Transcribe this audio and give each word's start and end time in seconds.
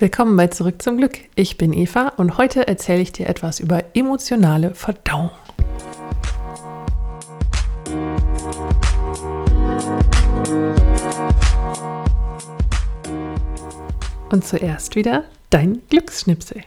Willkommen 0.00 0.36
bei 0.36 0.46
Zurück 0.46 0.80
zum 0.80 0.96
Glück. 0.96 1.18
Ich 1.34 1.58
bin 1.58 1.72
Eva 1.72 2.12
und 2.18 2.38
heute 2.38 2.68
erzähle 2.68 3.00
ich 3.00 3.10
dir 3.10 3.26
etwas 3.26 3.58
über 3.58 3.82
emotionale 3.94 4.72
Verdauung. 4.72 5.30
Und 14.30 14.46
zuerst 14.46 14.94
wieder 14.94 15.24
dein 15.50 15.82
Glücksschnipsel. 15.88 16.62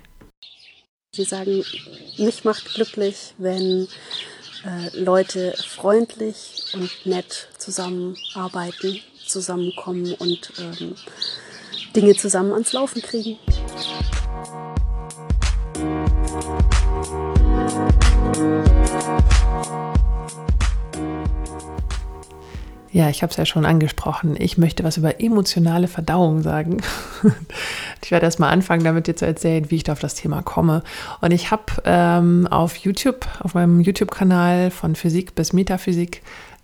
Sie 1.16 1.24
sagen, 1.24 1.64
mich 2.18 2.44
macht 2.44 2.74
glücklich, 2.74 3.34
wenn 3.38 3.88
äh, 4.66 5.00
Leute 5.02 5.54
freundlich 5.70 6.74
und 6.74 6.92
nett 7.06 7.48
zusammenarbeiten, 7.58 9.00
zusammenkommen 9.26 10.16
und 10.16 10.52
ähm, 10.60 10.96
Dinge 11.96 12.16
zusammen 12.16 12.54
ans 12.54 12.74
Laufen 12.74 13.02
kriegen. 13.02 13.38
Ja, 22.94 23.10
ich 23.10 23.24
habe 23.24 23.32
es 23.32 23.38
ja 23.38 23.46
schon 23.46 23.66
angesprochen. 23.66 24.36
Ich 24.38 24.58
möchte 24.58 24.84
was 24.84 24.98
über 24.98 25.22
emotionale 25.22 25.88
Verdauung 25.88 26.42
sagen. 26.42 26.82
ich 28.04 28.12
werde 28.12 28.26
erstmal 28.26 28.52
anfangen, 28.52 28.84
damit 28.84 29.08
dir 29.08 29.16
zu 29.16 29.26
erzählen, 29.26 29.72
wie 29.72 29.78
ich 29.78 29.84
da 29.84 29.94
auf 29.94 30.00
das 30.00 30.16
Thema 30.16 30.42
komme. 30.42 30.84
Und 31.22 31.32
ich 31.32 31.52
habe 31.52 31.64
ähm, 31.86 32.48
auf 32.48 32.76
YouTube, 32.76 33.26
auf 33.40 33.54
meinem 33.54 33.80
YouTube-Kanal 33.80 34.72
von 34.72 34.96
Physik 34.96 35.36
bis 35.36 35.54
Metaphysik, 35.54 36.22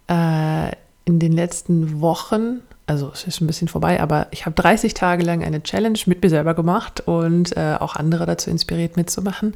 äh, 0.10 0.72
in 1.06 1.20
den 1.20 1.32
letzten 1.32 2.02
Wochen 2.02 2.62
also 2.88 3.12
es 3.14 3.26
ist 3.26 3.42
ein 3.42 3.48
bisschen 3.48 3.68
vorbei, 3.68 4.02
aber 4.02 4.28
ich 4.32 4.46
habe 4.46 4.56
30 4.56 4.94
Tage 4.94 5.24
lang 5.24 5.44
eine 5.44 5.62
Challenge 5.62 6.00
mit 6.06 6.24
mir 6.24 6.30
selber 6.30 6.54
gemacht 6.54 7.02
und 7.06 7.56
äh, 7.56 7.76
auch 7.80 7.98
andere 7.98 8.26
dazu 8.26 8.50
inspiriert 8.50 8.96
mitzumachen, 8.96 9.56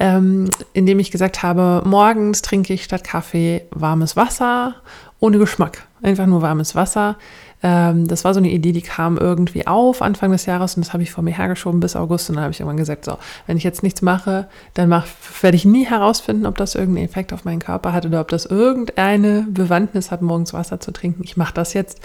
ähm, 0.00 0.50
indem 0.72 0.98
ich 0.98 1.12
gesagt 1.12 1.42
habe, 1.42 1.82
morgens 1.86 2.42
trinke 2.42 2.74
ich 2.74 2.84
statt 2.84 3.04
Kaffee 3.04 3.62
warmes 3.70 4.16
Wasser 4.16 4.74
ohne 5.20 5.38
Geschmack, 5.38 5.86
einfach 6.02 6.26
nur 6.26 6.42
warmes 6.42 6.74
Wasser. 6.74 7.16
Ähm, 7.62 8.06
das 8.06 8.24
war 8.24 8.34
so 8.34 8.38
eine 8.38 8.50
Idee, 8.50 8.72
die 8.72 8.82
kam 8.82 9.18
irgendwie 9.18 9.66
auf 9.66 10.00
Anfang 10.00 10.30
des 10.30 10.46
Jahres 10.46 10.76
und 10.76 10.84
das 10.84 10.92
habe 10.92 11.02
ich 11.02 11.10
vor 11.10 11.24
mir 11.24 11.36
hergeschoben 11.36 11.80
bis 11.80 11.96
August 11.96 12.28
und 12.28 12.36
dann 12.36 12.44
habe 12.44 12.52
ich 12.52 12.60
irgendwann 12.60 12.76
gesagt, 12.76 13.04
so, 13.04 13.18
wenn 13.46 13.56
ich 13.56 13.64
jetzt 13.64 13.82
nichts 13.82 14.00
mache, 14.00 14.48
dann 14.74 14.88
mach, 14.88 15.06
werde 15.40 15.56
ich 15.56 15.64
nie 15.64 15.84
herausfinden, 15.84 16.46
ob 16.46 16.56
das 16.56 16.76
irgendeinen 16.76 17.06
Effekt 17.06 17.32
auf 17.32 17.44
meinen 17.44 17.58
Körper 17.58 17.92
hat 17.92 18.06
oder 18.06 18.20
ob 18.20 18.28
das 18.28 18.46
irgendeine 18.46 19.46
Bewandtnis 19.50 20.12
hat, 20.12 20.22
morgens 20.22 20.52
Wasser 20.52 20.78
zu 20.78 20.92
trinken. 20.92 21.22
Ich 21.24 21.36
mache 21.36 21.54
das 21.54 21.74
jetzt 21.74 22.00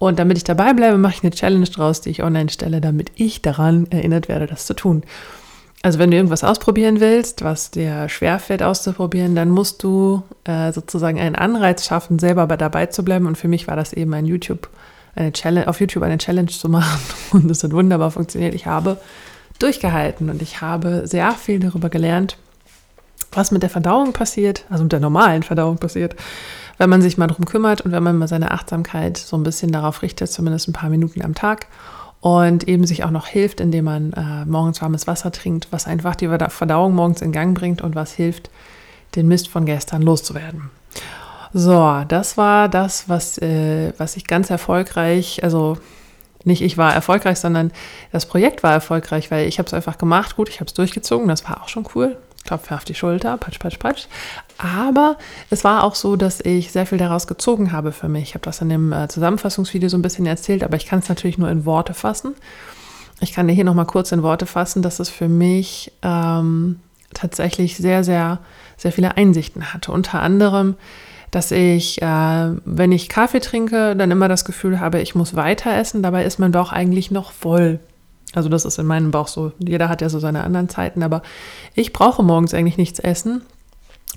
und 0.00 0.18
damit 0.18 0.38
ich 0.38 0.44
dabei 0.44 0.72
bleibe, 0.72 0.96
mache 0.96 1.16
ich 1.16 1.22
eine 1.22 1.30
Challenge 1.30 1.66
draus, 1.66 2.00
die 2.00 2.08
ich 2.08 2.22
online 2.22 2.48
stelle, 2.48 2.80
damit 2.80 3.12
ich 3.16 3.42
daran 3.42 3.86
erinnert 3.90 4.28
werde, 4.28 4.46
das 4.46 4.64
zu 4.64 4.72
tun. 4.72 5.02
Also 5.82 5.98
wenn 5.98 6.10
du 6.10 6.16
irgendwas 6.16 6.42
ausprobieren 6.42 7.00
willst, 7.00 7.44
was 7.44 7.70
dir 7.70 8.08
schwerfällt 8.08 8.62
auszuprobieren, 8.62 9.34
dann 9.34 9.50
musst 9.50 9.82
du 9.82 10.22
äh, 10.44 10.72
sozusagen 10.72 11.20
einen 11.20 11.34
Anreiz 11.34 11.84
schaffen, 11.84 12.18
selber 12.18 12.46
dabei 12.46 12.86
zu 12.86 13.04
bleiben. 13.04 13.26
Und 13.26 13.36
für 13.36 13.46
mich 13.46 13.68
war 13.68 13.76
das 13.76 13.92
eben 13.92 14.14
ein 14.14 14.24
YouTube, 14.24 14.70
eine 15.14 15.32
Challenge, 15.32 15.68
auf 15.68 15.80
YouTube 15.80 16.02
eine 16.02 16.16
Challenge 16.16 16.48
zu 16.48 16.70
machen. 16.70 16.98
Und 17.32 17.50
es 17.50 17.62
hat 17.62 17.72
wunderbar 17.72 18.10
funktioniert. 18.10 18.54
Ich 18.54 18.64
habe 18.64 18.96
durchgehalten 19.58 20.30
und 20.30 20.40
ich 20.40 20.62
habe 20.62 21.02
sehr 21.04 21.32
viel 21.32 21.60
darüber 21.60 21.90
gelernt, 21.90 22.38
was 23.30 23.50
mit 23.50 23.62
der 23.62 23.68
Verdauung 23.68 24.14
passiert, 24.14 24.64
also 24.70 24.84
mit 24.84 24.92
der 24.92 25.00
normalen 25.00 25.42
Verdauung 25.42 25.76
passiert, 25.76 26.16
wenn 26.80 26.88
man 26.88 27.02
sich 27.02 27.18
mal 27.18 27.26
darum 27.26 27.44
kümmert 27.44 27.82
und 27.82 27.92
wenn 27.92 28.02
man 28.02 28.16
mal 28.16 28.26
seine 28.26 28.52
Achtsamkeit 28.52 29.18
so 29.18 29.36
ein 29.36 29.42
bisschen 29.42 29.70
darauf 29.70 30.00
richtet, 30.00 30.32
zumindest 30.32 30.66
ein 30.66 30.72
paar 30.72 30.88
Minuten 30.88 31.20
am 31.22 31.34
Tag 31.34 31.66
und 32.22 32.68
eben 32.68 32.86
sich 32.86 33.04
auch 33.04 33.10
noch 33.10 33.26
hilft, 33.26 33.60
indem 33.60 33.84
man 33.84 34.14
äh, 34.14 34.46
morgens 34.46 34.80
warmes 34.80 35.06
Wasser 35.06 35.30
trinkt, 35.30 35.68
was 35.70 35.86
einfach 35.86 36.16
die 36.16 36.26
Verdauung 36.26 36.94
morgens 36.94 37.20
in 37.20 37.32
Gang 37.32 37.54
bringt 37.54 37.82
und 37.82 37.94
was 37.94 38.14
hilft, 38.14 38.48
den 39.14 39.28
Mist 39.28 39.48
von 39.48 39.66
gestern 39.66 40.00
loszuwerden. 40.00 40.70
So, 41.52 42.02
das 42.08 42.38
war 42.38 42.70
das, 42.70 43.10
was, 43.10 43.36
äh, 43.36 43.92
was 43.98 44.16
ich 44.16 44.26
ganz 44.26 44.48
erfolgreich, 44.48 45.44
also 45.44 45.76
nicht 46.44 46.62
ich 46.62 46.78
war 46.78 46.94
erfolgreich, 46.94 47.38
sondern 47.38 47.72
das 48.10 48.24
Projekt 48.24 48.62
war 48.62 48.72
erfolgreich, 48.72 49.30
weil 49.30 49.46
ich 49.46 49.58
habe 49.58 49.66
es 49.66 49.74
einfach 49.74 49.98
gemacht, 49.98 50.34
gut, 50.34 50.48
ich 50.48 50.60
habe 50.60 50.68
es 50.68 50.72
durchgezogen, 50.72 51.28
das 51.28 51.44
war 51.46 51.62
auch 51.62 51.68
schon 51.68 51.86
cool. 51.94 52.16
Klopfe 52.44 52.74
auf 52.74 52.84
die 52.84 52.94
Schulter, 52.94 53.36
patsch, 53.36 53.58
patsch, 53.58 53.78
patsch. 53.78 54.06
Aber 54.58 55.16
es 55.50 55.64
war 55.64 55.84
auch 55.84 55.94
so, 55.94 56.16
dass 56.16 56.40
ich 56.40 56.72
sehr 56.72 56.86
viel 56.86 56.98
daraus 56.98 57.26
gezogen 57.26 57.72
habe 57.72 57.92
für 57.92 58.08
mich. 58.08 58.22
Ich 58.30 58.34
habe 58.34 58.44
das 58.44 58.60
in 58.60 58.68
dem 58.68 58.92
äh, 58.92 59.08
Zusammenfassungsvideo 59.08 59.88
so 59.88 59.96
ein 59.96 60.02
bisschen 60.02 60.26
erzählt, 60.26 60.64
aber 60.64 60.76
ich 60.76 60.86
kann 60.86 60.98
es 60.98 61.08
natürlich 61.08 61.38
nur 61.38 61.50
in 61.50 61.64
Worte 61.64 61.94
fassen. 61.94 62.34
Ich 63.20 63.32
kann 63.32 63.46
dir 63.46 63.54
hier 63.54 63.64
nochmal 63.64 63.86
kurz 63.86 64.12
in 64.12 64.22
Worte 64.22 64.46
fassen, 64.46 64.82
dass 64.82 64.98
es 64.98 65.10
für 65.10 65.28
mich 65.28 65.92
ähm, 66.02 66.80
tatsächlich 67.12 67.76
sehr, 67.76 68.04
sehr, 68.04 68.38
sehr 68.76 68.92
viele 68.92 69.16
Einsichten 69.16 69.72
hatte. 69.74 69.92
Unter 69.92 70.20
anderem, 70.20 70.76
dass 71.30 71.50
ich, 71.50 72.00
äh, 72.02 72.50
wenn 72.64 72.92
ich 72.92 73.08
Kaffee 73.08 73.40
trinke, 73.40 73.94
dann 73.94 74.10
immer 74.10 74.28
das 74.28 74.44
Gefühl 74.44 74.80
habe, 74.80 75.00
ich 75.00 75.14
muss 75.14 75.36
weiter 75.36 75.76
essen. 75.76 76.02
Dabei 76.02 76.24
ist 76.24 76.38
mein 76.38 76.52
Bauch 76.52 76.72
eigentlich 76.72 77.10
noch 77.10 77.32
voll. 77.32 77.78
Also 78.34 78.48
das 78.48 78.64
ist 78.64 78.78
in 78.78 78.86
meinem 78.86 79.10
Bauch 79.10 79.28
so. 79.28 79.52
Jeder 79.58 79.88
hat 79.88 80.02
ja 80.02 80.08
so 80.08 80.18
seine 80.18 80.44
anderen 80.44 80.68
Zeiten, 80.68 81.02
aber 81.02 81.22
ich 81.74 81.92
brauche 81.92 82.22
morgens 82.22 82.54
eigentlich 82.54 82.78
nichts 82.78 82.98
essen. 82.98 83.42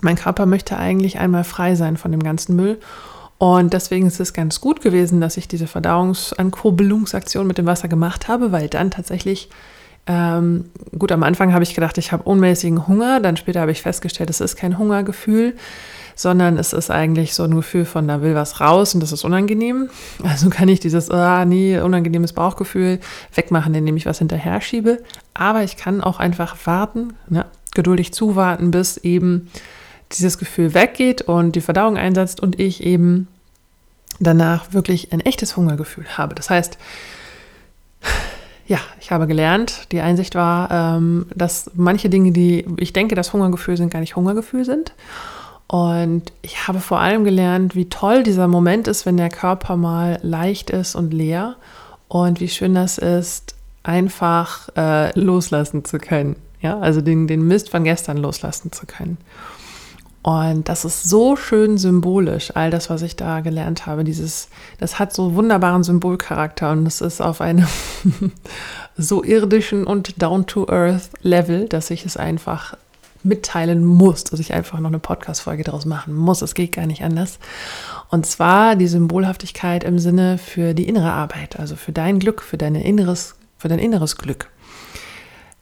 Mein 0.01 0.15
Körper 0.15 0.45
möchte 0.45 0.77
eigentlich 0.77 1.19
einmal 1.19 1.43
frei 1.43 1.75
sein 1.75 1.97
von 1.97 2.11
dem 2.11 2.21
ganzen 2.21 2.55
Müll. 2.55 2.79
Und 3.37 3.73
deswegen 3.73 4.07
ist 4.07 4.19
es 4.19 4.33
ganz 4.33 4.61
gut 4.61 4.81
gewesen, 4.81 5.19
dass 5.19 5.37
ich 5.37 5.47
diese 5.47 5.67
Verdauungsankurbelungsaktion 5.67 7.45
mit 7.47 7.57
dem 7.57 7.65
Wasser 7.65 7.87
gemacht 7.87 8.27
habe, 8.27 8.51
weil 8.51 8.69
dann 8.69 8.91
tatsächlich, 8.91 9.49
ähm, 10.07 10.65
gut, 10.97 11.11
am 11.11 11.23
Anfang 11.23 11.53
habe 11.53 11.63
ich 11.63 11.75
gedacht, 11.75 11.97
ich 11.97 12.11
habe 12.11 12.23
unmäßigen 12.23 12.87
Hunger. 12.87 13.19
Dann 13.19 13.35
später 13.35 13.61
habe 13.61 13.71
ich 13.71 13.81
festgestellt, 13.81 14.29
es 14.29 14.41
ist 14.41 14.55
kein 14.55 14.77
Hungergefühl, 14.77 15.55
sondern 16.15 16.57
es 16.57 16.73
ist 16.73 16.91
eigentlich 16.91 17.33
so 17.33 17.43
ein 17.43 17.55
Gefühl 17.55 17.85
von, 17.85 18.07
da 18.07 18.21
will 18.21 18.35
was 18.35 18.59
raus 18.59 18.93
und 18.93 19.01
das 19.01 19.11
ist 19.11 19.23
unangenehm. 19.23 19.89
Also 20.23 20.49
kann 20.49 20.67
ich 20.67 20.79
dieses, 20.79 21.09
ah, 21.11 21.45
nee, 21.45 21.79
unangenehmes 21.79 22.33
Bauchgefühl 22.33 22.99
wegmachen, 23.33 23.73
indem 23.73 23.97
ich 23.97 24.05
was 24.05 24.19
hinterher 24.19 24.61
schiebe. 24.61 24.99
Aber 25.33 25.63
ich 25.63 25.77
kann 25.77 26.01
auch 26.01 26.19
einfach 26.19 26.55
warten, 26.65 27.13
ne, 27.29 27.45
geduldig 27.73 28.13
zuwarten, 28.13 28.71
bis 28.71 28.97
eben 28.97 29.49
dieses 30.11 30.37
Gefühl 30.37 30.73
weggeht 30.73 31.23
und 31.23 31.55
die 31.55 31.61
Verdauung 31.61 31.97
einsetzt 31.97 32.39
und 32.39 32.59
ich 32.59 32.83
eben 32.83 33.27
danach 34.19 34.73
wirklich 34.73 35.11
ein 35.11 35.19
echtes 35.19 35.57
Hungergefühl 35.57 36.05
habe. 36.17 36.35
Das 36.35 36.49
heißt, 36.49 36.77
ja, 38.67 38.79
ich 39.01 39.11
habe 39.11 39.27
gelernt, 39.27 39.91
die 39.91 40.01
Einsicht 40.01 40.35
war, 40.35 40.71
ähm, 40.71 41.25
dass 41.35 41.71
manche 41.75 42.09
Dinge, 42.09 42.31
die 42.31 42.65
ich 42.77 42.93
denke, 42.93 43.15
dass 43.15 43.33
Hungergefühl 43.33 43.77
sind, 43.77 43.91
gar 43.91 43.99
nicht 43.99 44.15
Hungergefühl 44.15 44.65
sind. 44.65 44.93
Und 45.73 46.31
ich 46.43 46.67
habe 46.67 46.79
vor 46.79 46.99
allem 46.99 47.23
gelernt, 47.23 47.73
wie 47.73 47.89
toll 47.89 48.21
dieser 48.21 48.47
Moment 48.47 48.87
ist, 48.87 49.07
wenn 49.07 49.17
der 49.17 49.29
Körper 49.29 49.75
mal 49.75 50.19
leicht 50.21 50.69
ist 50.69 50.93
und 50.93 51.11
leer 51.11 51.55
und 52.07 52.39
wie 52.39 52.47
schön 52.47 52.75
das 52.75 52.99
ist, 52.99 53.55
einfach 53.81 54.69
äh, 54.77 55.19
loslassen 55.19 55.83
zu 55.83 55.97
können. 55.97 56.35
Ja, 56.61 56.77
also 56.77 57.01
den, 57.01 57.25
den 57.25 57.47
Mist 57.47 57.71
von 57.71 57.83
gestern 57.85 58.17
loslassen 58.17 58.71
zu 58.71 58.85
können. 58.85 59.17
Und 60.21 60.69
das 60.69 60.85
ist 60.85 61.05
so 61.05 61.35
schön 61.35 61.79
symbolisch, 61.79 62.55
all 62.55 62.69
das, 62.69 62.91
was 62.91 63.01
ich 63.01 63.15
da 63.15 63.39
gelernt 63.39 63.87
habe. 63.87 64.03
Dieses, 64.03 64.49
das 64.77 64.99
hat 64.99 65.11
so 65.11 65.33
wunderbaren 65.33 65.83
Symbolcharakter 65.83 66.69
und 66.69 66.85
es 66.85 67.01
ist 67.01 67.19
auf 67.19 67.41
einem 67.41 67.65
so 68.95 69.23
irdischen 69.23 69.87
und 69.87 70.21
down-to-earth 70.21 71.09
Level, 71.23 71.67
dass 71.67 71.89
ich 71.89 72.05
es 72.05 72.15
einfach 72.15 72.75
mitteilen 73.23 73.85
muss, 73.85 74.23
dass 74.23 74.39
ich 74.39 74.53
einfach 74.53 74.79
noch 74.79 74.89
eine 74.89 74.99
Podcast-Folge 74.99 75.63
daraus 75.63 75.85
machen 75.85 76.13
muss. 76.13 76.41
Es 76.41 76.55
geht 76.55 76.73
gar 76.73 76.85
nicht 76.85 77.03
anders. 77.03 77.39
Und 78.09 78.25
zwar 78.25 78.75
die 78.75 78.87
Symbolhaftigkeit 78.87 79.83
im 79.83 79.99
Sinne 79.99 80.37
für 80.37 80.73
die 80.73 80.87
innere 80.87 81.11
Arbeit, 81.11 81.59
also 81.59 81.75
für 81.75 81.91
dein 81.91 82.19
Glück, 82.19 82.41
für, 82.41 82.57
deine 82.57 82.83
inneres, 82.83 83.35
für 83.57 83.67
dein 83.69 83.79
inneres 83.79 84.17
Glück. 84.17 84.49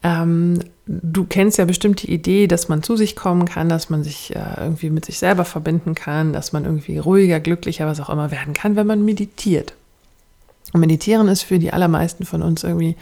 Ähm, 0.03 0.59
du 0.87 1.25
kennst 1.25 1.57
ja 1.59 1.65
bestimmt 1.65 2.01
die 2.01 2.11
Idee, 2.11 2.47
dass 2.47 2.67
man 2.67 2.81
zu 2.81 2.97
sich 2.97 3.15
kommen 3.15 3.45
kann, 3.45 3.69
dass 3.69 3.89
man 3.89 4.03
sich 4.03 4.35
äh, 4.35 4.39
irgendwie 4.59 4.89
mit 4.89 5.05
sich 5.05 5.19
selber 5.19 5.45
verbinden 5.45 5.93
kann, 5.93 6.33
dass 6.33 6.53
man 6.53 6.65
irgendwie 6.65 6.97
ruhiger, 6.97 7.39
glücklicher, 7.39 7.85
was 7.85 7.99
auch 7.99 8.09
immer 8.09 8.31
werden 8.31 8.53
kann, 8.53 8.75
wenn 8.75 8.87
man 8.87 9.05
meditiert. 9.05 9.73
Und 10.73 10.79
meditieren 10.79 11.27
ist 11.27 11.43
für 11.43 11.59
die 11.59 11.71
allermeisten 11.73 12.25
von 12.25 12.41
uns 12.41 12.63
irgendwie 12.63 12.95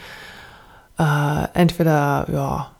äh, 0.98 1.48
entweder 1.54 2.28
ja 2.32 2.72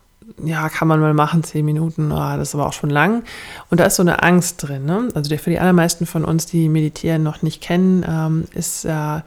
ja, 0.44 0.70
kann 0.70 0.88
man 0.88 1.00
mal 1.00 1.14
machen, 1.14 1.44
zehn 1.44 1.66
Minuten, 1.66 2.12
oh, 2.12 2.16
das 2.16 2.50
ist 2.50 2.56
aber 2.56 2.68
auch 2.68 2.74
schon 2.74 2.90
lang. 2.90 3.24
Und 3.70 3.80
da 3.80 3.86
ist 3.86 3.96
so 3.96 4.04
eine 4.04 4.24
Angst 4.24 4.68
drin. 4.68 4.86
Ne? 4.86 5.10
Also 5.14 5.36
für 5.38 5.50
die 5.50 5.60
allermeisten 5.60 6.06
von 6.06 6.26
uns, 6.26 6.46
die 6.46 6.70
Meditieren 6.70 7.24
noch 7.24 7.42
nicht 7.42 7.62
kennen, 7.62 8.06
ähm, 8.08 8.46
ist, 8.54 8.86
äh, 8.86 9.22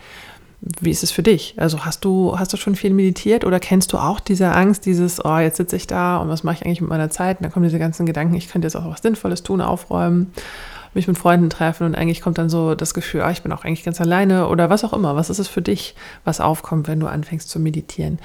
wie 0.80 0.90
ist 0.90 1.02
es 1.02 1.10
für 1.10 1.22
dich? 1.22 1.54
Also 1.56 1.84
hast 1.84 2.04
du, 2.04 2.38
hast 2.38 2.52
du 2.52 2.56
schon 2.56 2.76
viel 2.76 2.92
meditiert 2.92 3.44
oder 3.44 3.58
kennst 3.58 3.92
du 3.92 3.98
auch 3.98 4.20
diese 4.20 4.52
Angst, 4.52 4.86
dieses, 4.86 5.24
oh, 5.24 5.38
jetzt 5.38 5.56
sitze 5.56 5.76
ich 5.76 5.86
da 5.86 6.18
und 6.18 6.28
was 6.28 6.44
mache 6.44 6.56
ich 6.56 6.64
eigentlich 6.64 6.80
mit 6.80 6.90
meiner 6.90 7.10
Zeit? 7.10 7.38
Und 7.38 7.44
dann 7.44 7.52
kommen 7.52 7.64
diese 7.64 7.80
ganzen 7.80 8.06
Gedanken, 8.06 8.34
ich 8.34 8.48
könnte 8.48 8.66
jetzt 8.66 8.76
auch 8.76 8.88
was 8.88 9.02
Sinnvolles 9.02 9.42
tun, 9.42 9.60
aufräumen, 9.60 10.32
mich 10.94 11.08
mit 11.08 11.18
Freunden 11.18 11.50
treffen 11.50 11.84
und 11.84 11.94
eigentlich 11.96 12.20
kommt 12.20 12.38
dann 12.38 12.48
so 12.48 12.74
das 12.74 12.94
Gefühl, 12.94 13.22
ah, 13.22 13.30
ich 13.30 13.42
bin 13.42 13.50
auch 13.50 13.64
eigentlich 13.64 13.82
ganz 13.82 14.00
alleine 14.00 14.46
oder 14.48 14.70
was 14.70 14.84
auch 14.84 14.92
immer. 14.92 15.16
Was 15.16 15.30
ist 15.30 15.38
es 15.38 15.48
für 15.48 15.62
dich, 15.62 15.96
was 16.24 16.40
aufkommt, 16.40 16.86
wenn 16.86 17.00
du 17.00 17.06
anfängst 17.08 17.48
zu 17.48 17.58
meditieren? 17.58 18.18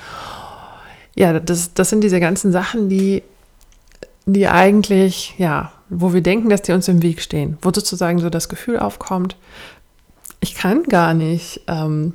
Ja, 1.17 1.39
das, 1.39 1.73
das 1.73 1.89
sind 1.89 2.03
diese 2.03 2.19
ganzen 2.19 2.51
Sachen, 2.51 2.89
die, 2.89 3.23
die 4.25 4.47
eigentlich, 4.47 5.33
ja, 5.37 5.71
wo 5.89 6.13
wir 6.13 6.21
denken, 6.21 6.49
dass 6.49 6.61
die 6.61 6.73
uns 6.73 6.87
im 6.87 7.01
Weg 7.01 7.21
stehen, 7.21 7.57
wo 7.61 7.71
sozusagen 7.73 8.19
so 8.19 8.29
das 8.29 8.49
Gefühl 8.49 8.77
aufkommt, 8.77 9.35
ich 10.39 10.53
kann 10.53 10.83
gar 10.83 11.13
nicht 11.13 11.61
ähm, 11.67 12.13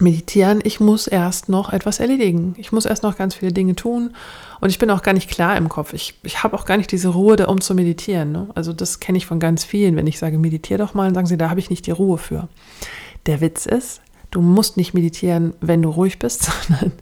meditieren, 0.00 0.60
ich 0.64 0.80
muss 0.80 1.06
erst 1.06 1.48
noch 1.48 1.72
etwas 1.72 2.00
erledigen. 2.00 2.54
Ich 2.56 2.72
muss 2.72 2.86
erst 2.86 3.02
noch 3.02 3.16
ganz 3.16 3.34
viele 3.34 3.52
Dinge 3.52 3.76
tun 3.76 4.14
und 4.60 4.70
ich 4.70 4.78
bin 4.78 4.90
auch 4.90 5.02
gar 5.02 5.12
nicht 5.12 5.30
klar 5.30 5.56
im 5.56 5.68
Kopf. 5.68 5.92
Ich, 5.92 6.18
ich 6.22 6.42
habe 6.42 6.56
auch 6.56 6.64
gar 6.64 6.76
nicht 6.76 6.90
diese 6.90 7.08
Ruhe, 7.08 7.46
um 7.46 7.60
zu 7.60 7.74
meditieren. 7.74 8.32
Ne? 8.32 8.48
Also 8.54 8.72
das 8.72 8.98
kenne 9.00 9.18
ich 9.18 9.26
von 9.26 9.38
ganz 9.38 9.64
vielen. 9.64 9.96
Wenn 9.96 10.06
ich 10.06 10.18
sage, 10.18 10.38
meditiere 10.38 10.78
doch 10.78 10.94
mal, 10.94 11.04
dann 11.04 11.14
sagen 11.14 11.26
sie, 11.26 11.36
da 11.36 11.50
habe 11.50 11.60
ich 11.60 11.70
nicht 11.70 11.86
die 11.86 11.92
Ruhe 11.92 12.18
für. 12.18 12.48
Der 13.26 13.40
Witz 13.40 13.66
ist, 13.66 14.00
du 14.30 14.40
musst 14.40 14.76
nicht 14.76 14.94
meditieren, 14.94 15.54
wenn 15.60 15.82
du 15.82 15.90
ruhig 15.90 16.18
bist, 16.18 16.42
sondern 16.68 16.92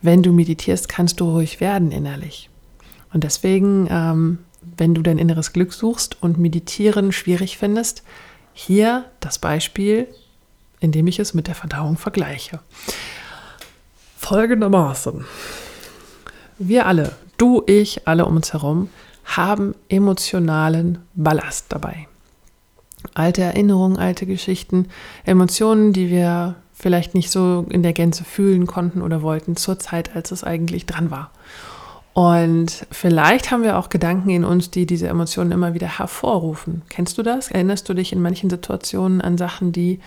wenn 0.00 0.22
du 0.22 0.32
meditierst, 0.32 0.88
kannst 0.88 1.20
du 1.20 1.30
ruhig 1.30 1.60
werden 1.60 1.90
innerlich. 1.90 2.50
Und 3.12 3.24
deswegen, 3.24 3.88
ähm, 3.90 4.38
wenn 4.76 4.94
du 4.94 5.02
dein 5.02 5.18
inneres 5.18 5.52
Glück 5.52 5.72
suchst 5.72 6.22
und 6.22 6.38
meditieren 6.38 7.12
schwierig 7.12 7.58
findest, 7.58 8.02
hier 8.52 9.04
das 9.20 9.38
Beispiel, 9.38 10.08
indem 10.80 11.06
ich 11.06 11.18
es 11.18 11.34
mit 11.34 11.46
der 11.46 11.54
Verdauung 11.54 11.96
vergleiche. 11.96 12.60
Folgendermaßen. 14.16 15.24
Wir 16.58 16.86
alle, 16.86 17.12
du, 17.36 17.62
ich, 17.66 18.06
alle 18.06 18.26
um 18.26 18.36
uns 18.36 18.52
herum, 18.52 18.90
haben 19.24 19.74
emotionalen 19.88 20.98
Ballast 21.14 21.66
dabei. 21.68 22.08
Alte 23.14 23.42
Erinnerungen, 23.42 23.96
alte 23.96 24.26
Geschichten, 24.26 24.88
Emotionen, 25.24 25.92
die 25.92 26.10
wir 26.10 26.56
vielleicht 26.78 27.14
nicht 27.14 27.30
so 27.30 27.66
in 27.70 27.82
der 27.82 27.92
Gänze 27.92 28.24
fühlen 28.24 28.66
konnten 28.66 29.02
oder 29.02 29.22
wollten 29.22 29.56
zur 29.56 29.78
Zeit, 29.78 30.14
als 30.14 30.30
es 30.30 30.44
eigentlich 30.44 30.86
dran 30.86 31.10
war. 31.10 31.30
Und 32.14 32.86
vielleicht 32.90 33.50
haben 33.50 33.62
wir 33.62 33.78
auch 33.78 33.90
Gedanken 33.90 34.30
in 34.30 34.44
uns, 34.44 34.70
die 34.70 34.86
diese 34.86 35.08
Emotionen 35.08 35.52
immer 35.52 35.74
wieder 35.74 35.98
hervorrufen. 35.98 36.82
Kennst 36.88 37.18
du 37.18 37.22
das? 37.22 37.50
Erinnerst 37.50 37.88
du 37.88 37.94
dich 37.94 38.12
in 38.12 38.22
manchen 38.22 38.50
Situationen 38.50 39.20
an 39.20 39.38
Sachen, 39.38 39.72
die, 39.72 40.00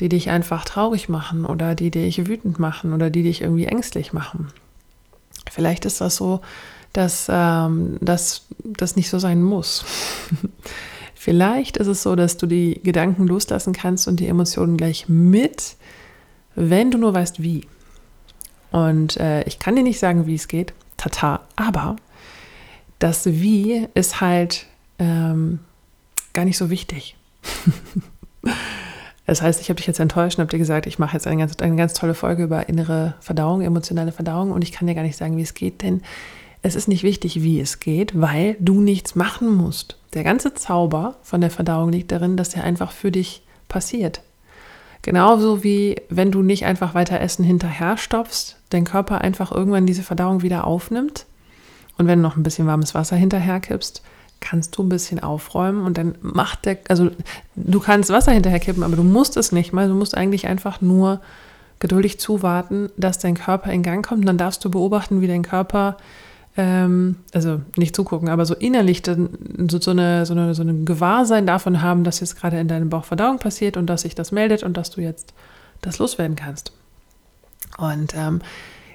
die 0.00 0.08
dich 0.08 0.30
einfach 0.30 0.64
traurig 0.64 1.08
machen 1.08 1.44
oder 1.44 1.74
die 1.74 1.90
dich 1.90 2.26
wütend 2.26 2.58
machen 2.58 2.92
oder 2.92 3.10
die 3.10 3.22
dich 3.22 3.42
irgendwie 3.42 3.66
ängstlich 3.66 4.12
machen? 4.12 4.48
Vielleicht 5.50 5.84
ist 5.84 6.00
das 6.00 6.16
so, 6.16 6.40
dass 6.92 7.26
ähm, 7.30 7.98
das 8.00 8.46
nicht 8.96 9.10
so 9.10 9.18
sein 9.18 9.42
muss. 9.42 9.84
Vielleicht 11.22 11.76
ist 11.76 11.86
es 11.86 12.02
so, 12.02 12.16
dass 12.16 12.38
du 12.38 12.46
die 12.46 12.80
Gedanken 12.82 13.26
loslassen 13.26 13.74
kannst 13.74 14.08
und 14.08 14.20
die 14.20 14.26
Emotionen 14.26 14.78
gleich 14.78 15.06
mit, 15.06 15.76
wenn 16.54 16.90
du 16.90 16.96
nur 16.96 17.12
weißt, 17.12 17.42
wie. 17.42 17.66
Und 18.70 19.18
äh, 19.18 19.42
ich 19.42 19.58
kann 19.58 19.76
dir 19.76 19.82
nicht 19.82 19.98
sagen, 19.98 20.24
wie 20.24 20.34
es 20.34 20.48
geht, 20.48 20.72
tata, 20.96 21.40
aber 21.56 21.96
das 23.00 23.26
Wie 23.26 23.86
ist 23.92 24.22
halt 24.22 24.64
ähm, 24.98 25.58
gar 26.32 26.46
nicht 26.46 26.56
so 26.56 26.70
wichtig. 26.70 27.16
das 29.26 29.42
heißt, 29.42 29.60
ich 29.60 29.68
habe 29.68 29.76
dich 29.76 29.88
jetzt 29.88 30.00
enttäuscht 30.00 30.38
und 30.38 30.44
habe 30.44 30.50
dir 30.50 30.58
gesagt, 30.58 30.86
ich 30.86 30.98
mache 30.98 31.12
jetzt 31.12 31.26
eine 31.26 31.36
ganz, 31.36 31.54
eine 31.58 31.76
ganz 31.76 31.92
tolle 31.92 32.14
Folge 32.14 32.44
über 32.44 32.70
innere 32.70 33.12
Verdauung, 33.20 33.60
emotionale 33.60 34.12
Verdauung 34.12 34.52
und 34.52 34.62
ich 34.62 34.72
kann 34.72 34.86
dir 34.86 34.94
gar 34.94 35.02
nicht 35.02 35.18
sagen, 35.18 35.36
wie 35.36 35.42
es 35.42 35.52
geht, 35.52 35.82
denn 35.82 36.00
es 36.62 36.74
ist 36.74 36.88
nicht 36.88 37.02
wichtig, 37.02 37.42
wie 37.42 37.60
es 37.60 37.80
geht, 37.80 38.20
weil 38.20 38.56
du 38.60 38.80
nichts 38.80 39.14
machen 39.14 39.54
musst. 39.56 39.96
Der 40.14 40.24
ganze 40.24 40.54
Zauber 40.54 41.16
von 41.22 41.40
der 41.40 41.50
Verdauung 41.50 41.92
liegt 41.92 42.12
darin, 42.12 42.36
dass 42.36 42.54
er 42.54 42.64
einfach 42.64 42.92
für 42.92 43.10
dich 43.10 43.42
passiert. 43.68 44.22
Genauso 45.02 45.64
wie 45.64 45.96
wenn 46.10 46.30
du 46.30 46.42
nicht 46.42 46.66
einfach 46.66 46.94
weiter 46.94 47.20
Essen 47.20 47.44
hinterher 47.44 47.96
stopfst, 47.96 48.56
dein 48.68 48.84
Körper 48.84 49.22
einfach 49.22 49.50
irgendwann 49.50 49.86
diese 49.86 50.02
Verdauung 50.02 50.42
wieder 50.42 50.66
aufnimmt. 50.66 51.24
Und 51.96 52.06
wenn 52.06 52.18
du 52.18 52.22
noch 52.22 52.36
ein 52.36 52.42
bisschen 52.42 52.66
warmes 52.66 52.94
Wasser 52.94 53.16
hinterher 53.16 53.60
kippst, 53.60 54.02
kannst 54.40 54.76
du 54.76 54.82
ein 54.82 54.88
bisschen 54.88 55.20
aufräumen 55.20 55.84
und 55.84 55.98
dann 55.98 56.14
macht 56.22 56.64
der, 56.64 56.78
also 56.88 57.10
du 57.56 57.80
kannst 57.80 58.10
Wasser 58.10 58.32
hinterher 58.32 58.58
kippen, 58.58 58.82
aber 58.82 58.96
du 58.96 59.02
musst 59.02 59.36
es 59.36 59.52
nicht 59.52 59.72
mal. 59.72 59.88
Du 59.88 59.94
musst 59.94 60.16
eigentlich 60.16 60.46
einfach 60.46 60.80
nur 60.80 61.20
geduldig 61.78 62.20
zuwarten, 62.20 62.90
dass 62.96 63.18
dein 63.18 63.34
Körper 63.34 63.70
in 63.72 63.82
Gang 63.82 64.06
kommt. 64.06 64.20
Und 64.20 64.26
dann 64.26 64.38
darfst 64.38 64.64
du 64.64 64.70
beobachten, 64.70 65.20
wie 65.20 65.26
dein 65.26 65.42
Körper 65.42 65.96
ähm, 66.56 67.16
also 67.32 67.60
nicht 67.76 67.94
zugucken, 67.94 68.28
aber 68.28 68.44
so 68.44 68.54
innerlich 68.54 69.02
dann 69.02 69.30
so, 69.70 69.80
so, 69.80 69.92
eine, 69.92 70.26
so, 70.26 70.34
eine, 70.34 70.54
so 70.54 70.62
ein 70.62 70.84
Gewahrsein 70.84 71.46
davon 71.46 71.82
haben, 71.82 72.04
dass 72.04 72.20
jetzt 72.20 72.36
gerade 72.36 72.58
in 72.58 72.68
deinem 72.68 72.90
Bauch 72.90 73.04
Verdauung 73.04 73.38
passiert 73.38 73.76
und 73.76 73.86
dass 73.86 74.02
sich 74.02 74.14
das 74.14 74.32
meldet 74.32 74.62
und 74.62 74.76
dass 74.76 74.90
du 74.90 75.00
jetzt 75.00 75.32
das 75.80 75.98
loswerden 75.98 76.36
kannst. 76.36 76.72
Und 77.78 78.14
ähm, 78.16 78.40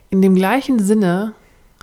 in 0.09 0.21
dem 0.21 0.35
gleichen 0.35 0.79
Sinne 0.79 1.33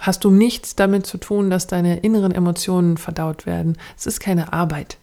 hast 0.00 0.24
du 0.24 0.30
nichts 0.30 0.76
damit 0.76 1.06
zu 1.06 1.18
tun, 1.18 1.48
dass 1.48 1.66
deine 1.66 2.00
inneren 2.00 2.32
Emotionen 2.32 2.96
verdaut 2.96 3.46
werden. 3.46 3.78
Es 3.96 4.06
ist 4.06 4.20
keine 4.20 4.52
Arbeit. 4.52 4.98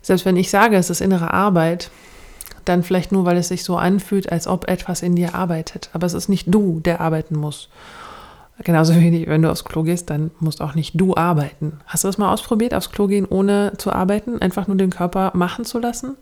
Selbst 0.00 0.24
wenn 0.24 0.36
ich 0.36 0.50
sage, 0.50 0.76
es 0.76 0.90
ist 0.90 1.00
innere 1.00 1.32
Arbeit, 1.32 1.90
dann 2.64 2.82
vielleicht 2.82 3.12
nur, 3.12 3.24
weil 3.24 3.36
es 3.36 3.48
sich 3.48 3.64
so 3.64 3.76
anfühlt, 3.76 4.30
als 4.30 4.46
ob 4.46 4.68
etwas 4.68 5.02
in 5.02 5.16
dir 5.16 5.34
arbeitet. 5.34 5.90
Aber 5.92 6.06
es 6.06 6.14
ist 6.14 6.28
nicht 6.28 6.52
du, 6.52 6.80
der 6.80 7.00
arbeiten 7.00 7.36
muss. 7.36 7.68
Genauso 8.58 8.94
wenig, 8.94 9.26
wenn 9.28 9.42
du 9.42 9.50
aufs 9.50 9.64
Klo 9.64 9.82
gehst, 9.82 10.10
dann 10.10 10.30
musst 10.38 10.60
auch 10.60 10.74
nicht 10.74 10.92
du 11.00 11.16
arbeiten. 11.16 11.80
Hast 11.86 12.04
du 12.04 12.08
das 12.08 12.18
mal 12.18 12.32
ausprobiert, 12.32 12.74
aufs 12.74 12.90
Klo 12.90 13.06
gehen, 13.06 13.26
ohne 13.26 13.72
zu 13.78 13.92
arbeiten, 13.92 14.40
einfach 14.40 14.68
nur 14.68 14.76
den 14.76 14.90
Körper 14.90 15.32
machen 15.34 15.64
zu 15.64 15.78
lassen? 15.78 16.16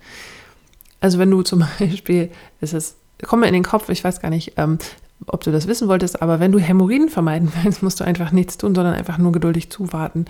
Also 1.01 1.19
wenn 1.19 1.31
du 1.31 1.43
zum 1.43 1.65
Beispiel, 1.79 2.31
es 2.61 2.73
ist, 2.73 2.97
komm 3.23 3.41
mir 3.41 3.49
in 3.49 3.55
den 3.55 3.65
Kopf, 3.65 3.89
ich 3.89 4.05
weiß 4.05 4.21
gar 4.21 4.31
nicht, 4.31 4.55
ähm, 4.57 4.79
ob 5.27 5.45
du 5.45 5.51
das 5.51 5.67
wissen 5.67 5.89
wolltest, 5.89 6.23
aber 6.23 6.41
wenn 6.41 6.53
du 6.53 6.59
Hämorrhoiden 6.59 7.11
vermeiden 7.11 7.53
willst, 7.63 7.83
musst 7.83 8.01
du 8.01 8.05
einfach 8.05 8.33
nichts 8.33 8.57
tun, 8.57 8.75
sondern 8.75 8.95
einfach 8.95 9.19
nur 9.19 9.33
geduldig 9.33 9.71
zuwarten. 9.71 10.25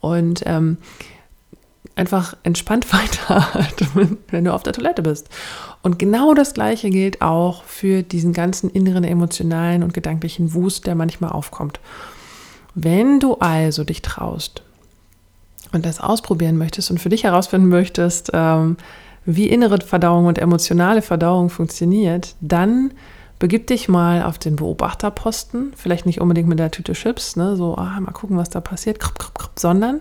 Und 0.00 0.42
ähm, 0.46 0.76
einfach 1.96 2.36
entspannt 2.42 2.92
weiteratmen, 2.92 4.18
wenn 4.30 4.44
du 4.44 4.54
auf 4.54 4.62
der 4.62 4.72
Toilette 4.72 5.02
bist. 5.02 5.28
Und 5.82 5.98
genau 5.98 6.34
das 6.34 6.54
Gleiche 6.54 6.90
gilt 6.90 7.22
auch 7.22 7.64
für 7.64 8.02
diesen 8.02 8.32
ganzen 8.32 8.70
inneren 8.70 9.04
emotionalen 9.04 9.82
und 9.82 9.94
gedanklichen 9.94 10.54
Wust, 10.54 10.86
der 10.86 10.94
manchmal 10.94 11.30
aufkommt. 11.30 11.80
Wenn 12.74 13.20
du 13.20 13.34
also 13.34 13.84
dich 13.84 14.02
traust 14.02 14.62
und 15.72 15.84
das 15.84 16.00
ausprobieren 16.00 16.56
möchtest 16.56 16.90
und 16.90 16.98
für 16.98 17.08
dich 17.08 17.24
herausfinden 17.24 17.68
möchtest, 17.68 18.30
ähm, 18.32 18.76
wie 19.24 19.48
innere 19.48 19.80
Verdauung 19.80 20.26
und 20.26 20.38
emotionale 20.38 21.02
Verdauung 21.02 21.50
funktioniert, 21.50 22.34
dann 22.40 22.92
begib 23.38 23.66
dich 23.66 23.88
mal 23.88 24.22
auf 24.22 24.38
den 24.38 24.56
Beobachterposten, 24.56 25.72
vielleicht 25.76 26.06
nicht 26.06 26.20
unbedingt 26.20 26.48
mit 26.48 26.58
der 26.58 26.70
Tüte 26.70 26.94
Chips, 26.94 27.36
ne, 27.36 27.56
so, 27.56 27.76
ah, 27.76 28.00
mal 28.00 28.12
gucken, 28.12 28.36
was 28.36 28.50
da 28.50 28.60
passiert, 28.60 28.98
sondern 29.56 30.00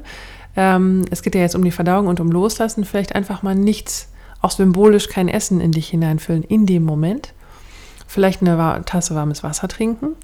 ähm, 0.58 1.06
es 1.12 1.22
geht 1.22 1.36
ja 1.36 1.42
jetzt 1.42 1.56
um 1.56 1.64
die 1.64 1.72
Verdauung 1.72 2.08
und 2.08 2.20
um 2.20 2.32
Loslassen, 2.32 2.84
vielleicht 2.84 3.16
einfach 3.16 3.44
mal 3.44 3.56
nichts, 3.56 4.10
auch 4.42 4.52
symbolisch 4.52 5.08
kein 5.08 5.30
Essen 5.30 5.62
in 5.62 5.72
dich 5.72 5.88
hineinfüllen 5.90 6.44
in 6.44 6.66
dem 6.66 6.84
Moment. 6.84 7.34
Vielleicht 8.08 8.42
eine 8.42 8.84
Tasse 8.86 9.16
warmes 9.16 9.44
Wasser 9.44 9.68
trinken, 9.68 10.16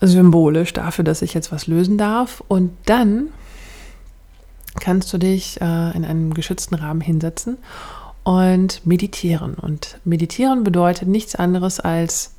symbolisch 0.00 0.72
dafür, 0.72 1.04
dass 1.04 1.22
ich 1.22 1.34
jetzt 1.34 1.50
was 1.50 1.66
lösen 1.66 1.98
darf. 1.98 2.42
Und 2.46 2.70
dann 2.86 3.28
kannst 4.78 5.12
du 5.12 5.18
dich 5.18 5.60
äh, 5.60 5.96
in 5.96 6.04
einem 6.04 6.34
geschützten 6.34 6.76
Rahmen 6.76 7.00
hinsetzen 7.00 7.58
und 8.22 8.86
meditieren. 8.86 9.54
Und 9.54 9.98
meditieren 10.04 10.62
bedeutet 10.62 11.08
nichts 11.08 11.34
anderes 11.34 11.80
als 11.80 12.32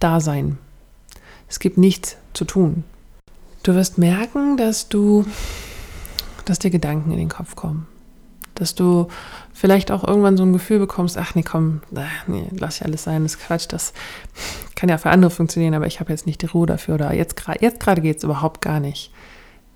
Dasein. 0.00 0.58
Es 1.48 1.60
gibt 1.60 1.78
nichts 1.78 2.16
zu 2.32 2.44
tun. 2.44 2.82
Du 3.62 3.74
wirst 3.74 3.98
merken, 3.98 4.56
dass 4.56 4.88
du 4.88 5.24
dass 6.44 6.58
dir 6.58 6.70
Gedanken 6.70 7.10
in 7.10 7.18
den 7.18 7.28
Kopf 7.28 7.56
kommen. 7.56 7.86
Dass 8.54 8.74
du 8.74 9.08
vielleicht 9.52 9.90
auch 9.90 10.04
irgendwann 10.04 10.36
so 10.36 10.44
ein 10.44 10.52
Gefühl 10.52 10.78
bekommst, 10.78 11.18
ach 11.18 11.34
nee, 11.34 11.42
komm, 11.42 11.80
nee, 12.26 12.46
lass 12.56 12.80
ja 12.80 12.86
alles 12.86 13.04
sein, 13.04 13.22
das 13.24 13.34
ist 13.34 13.40
Quatsch, 13.40 13.66
das 13.68 13.92
kann 14.76 14.88
ja 14.88 14.98
für 14.98 15.10
andere 15.10 15.30
funktionieren, 15.30 15.74
aber 15.74 15.86
ich 15.86 16.00
habe 16.00 16.12
jetzt 16.12 16.26
nicht 16.26 16.42
die 16.42 16.46
Ruhe 16.46 16.66
dafür 16.66 16.94
oder 16.94 17.12
jetzt, 17.14 17.42
jetzt 17.60 17.80
gerade 17.80 18.00
geht 18.00 18.18
es 18.18 18.24
überhaupt 18.24 18.60
gar 18.60 18.80
nicht. 18.80 19.10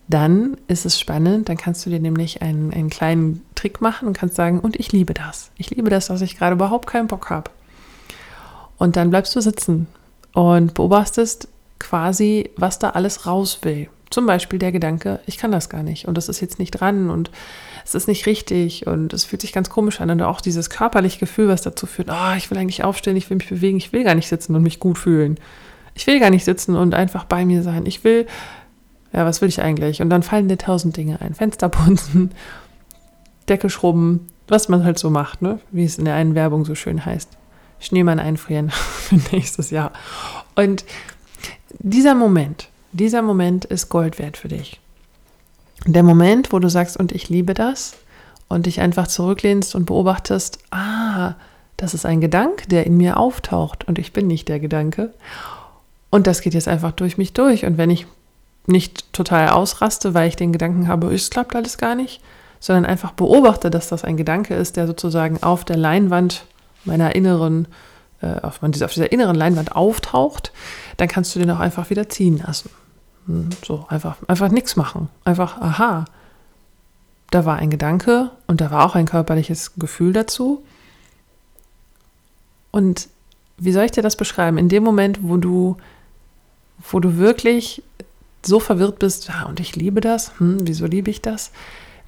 Dann 0.08 0.56
ist 0.68 0.86
es 0.86 0.98
spannend, 0.98 1.48
dann 1.48 1.58
kannst 1.58 1.84
du 1.84 1.90
dir 1.90 2.00
nämlich 2.00 2.40
einen, 2.40 2.72
einen 2.72 2.88
kleinen 2.88 3.44
Trick 3.54 3.80
machen 3.82 4.08
und 4.08 4.16
kannst 4.16 4.36
sagen, 4.36 4.58
und 4.60 4.76
ich 4.76 4.90
liebe 4.90 5.12
das. 5.12 5.50
Ich 5.56 5.70
liebe 5.70 5.90
das, 5.90 6.06
dass 6.06 6.22
ich 6.22 6.38
gerade 6.38 6.54
überhaupt 6.54 6.86
keinen 6.88 7.08
Bock 7.08 7.28
habe. 7.28 7.50
Und 8.78 8.96
dann 8.96 9.10
bleibst 9.10 9.36
du 9.36 9.40
sitzen 9.40 9.86
und 10.32 10.72
beobachtest 10.74 11.48
quasi, 11.78 12.50
was 12.56 12.78
da 12.78 12.90
alles 12.90 13.26
raus 13.26 13.58
will. 13.62 13.88
Zum 14.10 14.26
Beispiel 14.26 14.58
der 14.58 14.72
Gedanke, 14.72 15.20
ich 15.26 15.36
kann 15.36 15.52
das 15.52 15.68
gar 15.68 15.82
nicht 15.82 16.06
und 16.06 16.16
das 16.16 16.28
ist 16.28 16.40
jetzt 16.40 16.58
nicht 16.58 16.70
dran 16.70 17.10
und 17.10 17.30
es 17.84 17.94
ist 17.94 18.08
nicht 18.08 18.26
richtig 18.26 18.86
und 18.86 19.12
es 19.12 19.24
fühlt 19.24 19.42
sich 19.42 19.52
ganz 19.52 19.70
komisch 19.70 20.00
an 20.00 20.10
und 20.10 20.22
auch 20.22 20.40
dieses 20.40 20.70
körperliche 20.70 21.18
Gefühl, 21.18 21.48
was 21.48 21.62
dazu 21.62 21.86
führt, 21.86 22.08
oh, 22.10 22.36
ich 22.36 22.50
will 22.50 22.58
eigentlich 22.58 22.84
aufstehen, 22.84 23.16
ich 23.16 23.28
will 23.28 23.36
mich 23.36 23.48
bewegen, 23.48 23.76
ich 23.78 23.92
will 23.92 24.04
gar 24.04 24.14
nicht 24.14 24.28
sitzen 24.28 24.54
und 24.54 24.62
mich 24.62 24.80
gut 24.80 24.98
fühlen. 24.98 25.38
Ich 25.94 26.06
will 26.06 26.20
gar 26.20 26.30
nicht 26.30 26.44
sitzen 26.44 26.76
und 26.76 26.94
einfach 26.94 27.24
bei 27.24 27.44
mir 27.44 27.62
sein. 27.62 27.84
Ich 27.84 28.04
will, 28.04 28.26
ja, 29.12 29.24
was 29.26 29.40
will 29.40 29.48
ich 29.48 29.60
eigentlich? 29.60 30.00
Und 30.00 30.10
dann 30.10 30.22
fallen 30.22 30.48
dir 30.48 30.58
tausend 30.58 30.96
Dinge 30.96 31.20
ein. 31.20 31.34
Fenster 31.34 31.68
putzen, 31.68 32.32
Decke 33.48 33.68
schrubben, 33.68 34.26
was 34.46 34.68
man 34.68 34.84
halt 34.84 34.98
so 34.98 35.10
macht, 35.10 35.42
ne? 35.42 35.60
wie 35.70 35.84
es 35.84 35.98
in 35.98 36.04
der 36.04 36.14
einen 36.14 36.34
Werbung 36.34 36.64
so 36.64 36.74
schön 36.74 37.04
heißt. 37.04 37.30
Schneemann 37.80 38.18
einfrieren 38.18 38.70
für 38.70 39.16
nächstes 39.32 39.70
Jahr. 39.70 39.92
Und 40.54 40.84
dieser 41.78 42.14
Moment, 42.14 42.68
dieser 42.92 43.22
Moment 43.22 43.64
ist 43.64 43.88
Gold 43.88 44.18
wert 44.18 44.36
für 44.36 44.48
dich. 44.48 44.80
Der 45.86 46.02
Moment, 46.02 46.52
wo 46.52 46.58
du 46.58 46.68
sagst, 46.68 46.96
und 46.96 47.12
ich 47.12 47.28
liebe 47.28 47.54
das, 47.54 47.94
und 48.48 48.66
dich 48.66 48.80
einfach 48.80 49.06
zurücklehnst 49.06 49.74
und 49.74 49.84
beobachtest, 49.84 50.58
ah, 50.70 51.34
das 51.76 51.94
ist 51.94 52.06
ein 52.06 52.20
Gedanke, 52.20 52.66
der 52.66 52.86
in 52.86 52.96
mir 52.96 53.18
auftaucht 53.18 53.86
und 53.86 53.98
ich 53.98 54.12
bin 54.12 54.26
nicht 54.26 54.48
der 54.48 54.58
Gedanke. 54.58 55.12
Und 56.10 56.26
das 56.26 56.40
geht 56.40 56.54
jetzt 56.54 56.66
einfach 56.66 56.92
durch 56.92 57.18
mich 57.18 57.34
durch. 57.34 57.64
Und 57.64 57.76
wenn 57.76 57.90
ich 57.90 58.06
nicht 58.66 59.12
total 59.12 59.50
ausraste, 59.50 60.14
weil 60.14 60.28
ich 60.28 60.36
den 60.36 60.52
Gedanken 60.52 60.88
habe, 60.88 61.12
es 61.14 61.30
klappt 61.30 61.54
alles 61.54 61.78
gar 61.78 61.94
nicht, 61.94 62.20
sondern 62.58 62.86
einfach 62.86 63.12
beobachte, 63.12 63.70
dass 63.70 63.88
das 63.88 64.02
ein 64.02 64.16
Gedanke 64.16 64.54
ist, 64.54 64.76
der 64.76 64.86
sozusagen 64.86 65.42
auf 65.42 65.64
der 65.64 65.76
Leinwand 65.76 66.44
meiner 66.84 67.14
inneren, 67.14 67.68
äh, 68.20 68.40
auf, 68.42 68.60
dieser, 68.62 68.86
auf 68.86 68.92
dieser 68.92 69.12
inneren 69.12 69.36
Leinwand 69.36 69.76
auftaucht, 69.76 70.52
dann 70.96 71.08
kannst 71.08 71.34
du 71.34 71.38
den 71.38 71.50
auch 71.50 71.60
einfach 71.60 71.90
wieder 71.90 72.08
ziehen 72.08 72.38
lassen. 72.38 72.70
Hm, 73.26 73.50
so, 73.64 73.86
einfach, 73.88 74.16
einfach 74.26 74.50
nichts 74.50 74.76
machen. 74.76 75.08
Einfach, 75.24 75.60
aha, 75.60 76.04
da 77.30 77.44
war 77.44 77.56
ein 77.56 77.70
Gedanke 77.70 78.30
und 78.46 78.60
da 78.60 78.70
war 78.70 78.84
auch 78.84 78.94
ein 78.94 79.06
körperliches 79.06 79.74
Gefühl 79.76 80.12
dazu. 80.12 80.64
Und 82.70 83.08
wie 83.58 83.72
soll 83.72 83.84
ich 83.84 83.90
dir 83.90 84.02
das 84.02 84.16
beschreiben? 84.16 84.58
In 84.58 84.68
dem 84.68 84.82
Moment, 84.82 85.20
wo 85.22 85.36
du, 85.36 85.76
wo 86.90 87.00
du 87.00 87.16
wirklich 87.16 87.82
so 88.44 88.60
verwirrt 88.60 88.98
bist, 88.98 89.28
ja, 89.28 89.44
und 89.44 89.60
ich 89.60 89.76
liebe 89.76 90.00
das, 90.00 90.38
hm, 90.38 90.58
wieso 90.62 90.86
liebe 90.86 91.10
ich 91.10 91.20
das? 91.20 91.50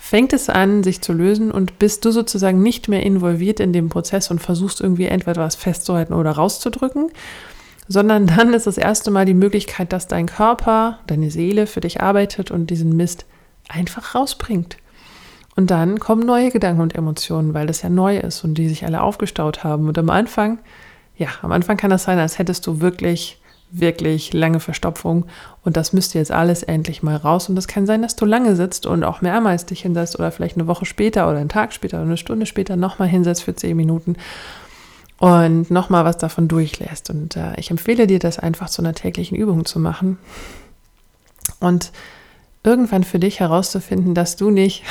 Fängt 0.02 0.32
es 0.32 0.48
an, 0.48 0.82
sich 0.82 1.02
zu 1.02 1.12
lösen 1.12 1.50
und 1.50 1.78
bist 1.78 2.06
du 2.06 2.10
sozusagen 2.10 2.62
nicht 2.62 2.88
mehr 2.88 3.02
involviert 3.02 3.60
in 3.60 3.74
dem 3.74 3.90
Prozess 3.90 4.30
und 4.30 4.40
versuchst 4.40 4.80
irgendwie 4.80 5.04
entweder 5.04 5.42
was 5.42 5.56
festzuhalten 5.56 6.14
oder 6.14 6.32
rauszudrücken, 6.32 7.10
sondern 7.86 8.26
dann 8.26 8.54
ist 8.54 8.66
das 8.66 8.78
erste 8.78 9.10
Mal 9.10 9.26
die 9.26 9.34
Möglichkeit, 9.34 9.92
dass 9.92 10.08
dein 10.08 10.26
Körper, 10.26 11.00
deine 11.06 11.30
Seele 11.30 11.66
für 11.66 11.82
dich 11.82 12.00
arbeitet 12.00 12.50
und 12.50 12.70
diesen 12.70 12.96
Mist 12.96 13.26
einfach 13.68 14.14
rausbringt. 14.14 14.78
Und 15.54 15.70
dann 15.70 16.00
kommen 16.00 16.24
neue 16.24 16.50
Gedanken 16.50 16.80
und 16.80 16.94
Emotionen, 16.94 17.52
weil 17.52 17.66
das 17.66 17.82
ja 17.82 17.90
neu 17.90 18.16
ist 18.16 18.42
und 18.42 18.54
die 18.54 18.68
sich 18.68 18.86
alle 18.86 19.02
aufgestaut 19.02 19.64
haben. 19.64 19.86
Und 19.86 19.98
am 19.98 20.08
Anfang, 20.08 20.60
ja, 21.16 21.28
am 21.42 21.52
Anfang 21.52 21.76
kann 21.76 21.90
das 21.90 22.04
sein, 22.04 22.18
als 22.18 22.38
hättest 22.38 22.66
du 22.66 22.80
wirklich, 22.80 23.39
wirklich 23.72 24.32
lange 24.32 24.60
Verstopfung 24.60 25.26
und 25.62 25.76
das 25.76 25.92
müsste 25.92 26.18
jetzt 26.18 26.32
alles 26.32 26.62
endlich 26.62 27.02
mal 27.02 27.16
raus. 27.16 27.48
Und 27.48 27.56
das 27.56 27.68
kann 27.68 27.86
sein, 27.86 28.02
dass 28.02 28.16
du 28.16 28.24
lange 28.24 28.56
sitzt 28.56 28.86
und 28.86 29.04
auch 29.04 29.20
mehrmals 29.20 29.66
dich 29.66 29.82
hinsetzt 29.82 30.18
oder 30.18 30.30
vielleicht 30.32 30.56
eine 30.56 30.66
Woche 30.66 30.86
später 30.86 31.28
oder 31.28 31.38
einen 31.38 31.48
Tag 31.48 31.72
später 31.72 31.98
oder 31.98 32.06
eine 32.06 32.16
Stunde 32.16 32.46
später 32.46 32.76
nochmal 32.76 33.08
hinsetzt 33.08 33.42
für 33.42 33.54
zehn 33.54 33.76
Minuten 33.76 34.16
und 35.18 35.70
nochmal 35.70 36.04
was 36.04 36.16
davon 36.16 36.48
durchlässt. 36.48 37.10
Und 37.10 37.36
äh, 37.36 37.58
ich 37.58 37.70
empfehle 37.70 38.06
dir, 38.06 38.18
das 38.18 38.38
einfach 38.38 38.70
zu 38.70 38.82
einer 38.82 38.94
täglichen 38.94 39.36
Übung 39.36 39.66
zu 39.66 39.78
machen. 39.78 40.18
Und 41.60 41.92
irgendwann 42.62 43.04
für 43.04 43.18
dich 43.18 43.40
herauszufinden, 43.40 44.14
dass 44.14 44.36
du 44.36 44.50
nicht 44.50 44.82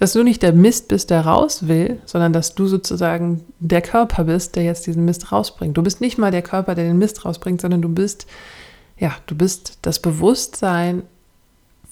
dass 0.00 0.14
du 0.14 0.22
nicht 0.24 0.42
der 0.42 0.54
Mist 0.54 0.88
bist, 0.88 1.10
der 1.10 1.26
raus 1.26 1.68
will, 1.68 2.00
sondern 2.06 2.32
dass 2.32 2.54
du 2.54 2.66
sozusagen 2.66 3.44
der 3.58 3.82
Körper 3.82 4.24
bist, 4.24 4.56
der 4.56 4.64
jetzt 4.64 4.86
diesen 4.86 5.04
Mist 5.04 5.30
rausbringt. 5.30 5.76
Du 5.76 5.82
bist 5.82 6.00
nicht 6.00 6.16
mal 6.16 6.30
der 6.30 6.40
Körper, 6.40 6.74
der 6.74 6.86
den 6.86 6.98
Mist 6.98 7.26
rausbringt, 7.26 7.60
sondern 7.60 7.82
du 7.82 7.90
bist, 7.90 8.26
ja, 8.98 9.12
du 9.26 9.34
bist 9.34 9.78
das 9.82 10.00
Bewusstsein, 10.00 11.02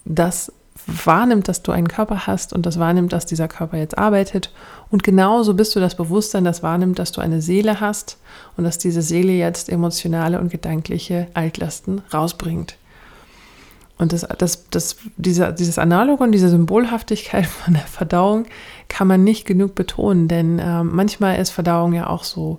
das 0.07 0.51
wahrnimmt, 0.87 1.49
dass 1.49 1.63
du 1.63 1.71
einen 1.71 1.89
Körper 1.89 2.27
hast 2.27 2.55
und 2.55 2.65
das 2.65 2.79
wahrnimmt, 2.79 3.13
dass 3.13 3.27
dieser 3.27 3.47
Körper 3.47 3.77
jetzt 3.77 3.99
arbeitet. 3.99 4.55
Und 4.91 5.03
genauso 5.03 5.53
bist 5.53 5.77
du 5.77 5.81
das 5.81 5.95
Bewusstsein, 5.95 6.45
das 6.45 6.63
wahrnimmt, 6.63 6.99
dass 6.99 7.13
du 7.13 7.21
eine 7.21 7.43
Seele 7.43 7.79
hast 7.79 8.17
und 8.57 8.65
dass 8.65 8.79
diese 8.79 9.03
Seele 9.03 9.33
jetzt 9.33 9.69
emotionale 9.69 10.41
und 10.41 10.51
gedankliche 10.51 11.27
Altlasten 11.35 12.01
rausbringt. 12.15 12.78
Und 13.99 14.13
das, 14.13 14.27
das, 14.39 14.69
das, 14.71 14.97
dieser, 15.17 15.53
dieses 15.53 15.79
Analoge 15.79 16.23
und 16.23 16.33
diese 16.33 16.49
Symbolhaftigkeit 16.49 17.47
von 17.65 17.75
der 17.75 17.83
Verdauung 17.83 18.47
kann 18.89 19.09
man 19.09 19.25
nicht 19.25 19.45
genug 19.45 19.75
betonen, 19.75 20.29
denn 20.29 20.59
äh, 20.59 20.85
manchmal 20.85 21.39
ist 21.39 21.51
Verdauung 21.51 21.93
ja 21.93 22.09
auch 22.09 22.25
so, 22.25 22.59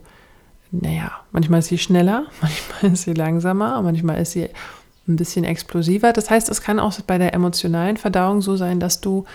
naja, 0.72 1.12
manchmal 1.32 1.60
ist 1.60 1.68
sie 1.68 1.78
schneller, 1.78 2.26
manchmal 2.42 2.94
ist 2.94 3.04
sie 3.04 3.14
langsamer, 3.14 3.82
manchmal 3.82 4.22
ist 4.22 4.34
sie 4.34 4.50
ein 5.08 5.16
bisschen 5.16 5.44
explosiver. 5.44 6.14
Das 6.14 6.30
heißt, 6.30 6.50
es 6.50 6.62
kann 6.62 6.80
auch 6.80 6.94
bei 7.02 7.18
der 7.18 7.34
emotionalen 7.34 7.98
Verdauung 7.98 8.42
so 8.42 8.56
sein, 8.56 8.80
dass 8.80 9.02
du 9.02 9.26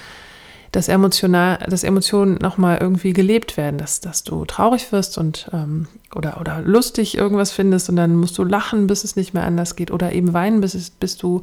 das 0.70 0.88
emotional, 0.88 1.58
dass 1.68 1.84
Emotionen 1.84 2.34
nochmal 2.34 2.78
irgendwie 2.80 3.12
gelebt 3.12 3.56
werden, 3.56 3.78
dass, 3.78 4.00
dass 4.00 4.24
du 4.24 4.44
traurig 4.44 4.90
wirst 4.90 5.18
und 5.18 5.48
ähm, 5.52 5.86
oder, 6.14 6.40
oder 6.40 6.60
lustig 6.62 7.16
irgendwas 7.16 7.52
findest 7.52 7.88
und 7.88 7.96
dann 7.96 8.16
musst 8.16 8.36
du 8.38 8.44
lachen, 8.44 8.88
bis 8.88 9.04
es 9.04 9.14
nicht 9.14 9.34
mehr 9.34 9.44
anders 9.44 9.76
geht 9.76 9.92
oder 9.92 10.12
eben 10.12 10.32
weinen, 10.32 10.60
bis, 10.60 10.74
es, 10.74 10.90
bis 10.90 11.16
du 11.16 11.42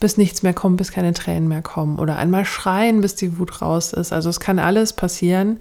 bis 0.00 0.16
nichts 0.16 0.42
mehr 0.42 0.54
kommt, 0.54 0.76
bis 0.76 0.92
keine 0.92 1.12
Tränen 1.14 1.48
mehr 1.48 1.62
kommen 1.62 1.98
oder 1.98 2.16
einmal 2.16 2.44
schreien, 2.44 3.00
bis 3.00 3.14
die 3.14 3.38
Wut 3.38 3.62
raus 3.62 3.92
ist. 3.92 4.12
Also 4.12 4.28
es 4.28 4.40
kann 4.40 4.58
alles 4.58 4.92
passieren 4.92 5.60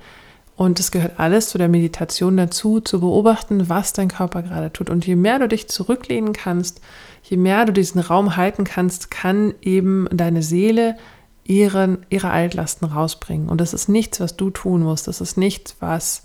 und 0.56 0.80
es 0.80 0.92
gehört 0.92 1.20
alles 1.20 1.50
zu 1.50 1.58
der 1.58 1.68
Meditation 1.68 2.38
dazu, 2.38 2.80
zu 2.80 3.02
beobachten, 3.02 3.68
was 3.70 3.94
dein 3.94 4.08
Körper 4.08 4.42
gerade 4.42 4.72
tut. 4.72 4.90
Und 4.90 5.06
je 5.06 5.16
mehr 5.16 5.40
du 5.40 5.48
dich 5.48 5.68
zurücklehnen 5.68 6.34
kannst, 6.34 6.82
je 7.24 7.38
mehr 7.38 7.66
du 7.66 7.74
diesen 7.74 8.00
Raum 8.00 8.38
halten 8.38 8.64
kannst, 8.64 9.12
kann 9.12 9.54
eben 9.62 10.08
deine 10.12 10.44
Seele 10.44 10.98
ihren, 11.44 12.06
ihre 12.10 12.32
Altlasten 12.32 12.88
rausbringen. 12.88 13.50
Und 13.50 13.60
das 13.60 13.74
ist 13.74 13.90
nichts, 13.90 14.20
was 14.20 14.38
du 14.38 14.50
tun 14.50 14.84
musst. 14.84 15.08
Das 15.08 15.22
ist 15.22 15.38
nichts, 15.38 15.76
was 15.80 16.24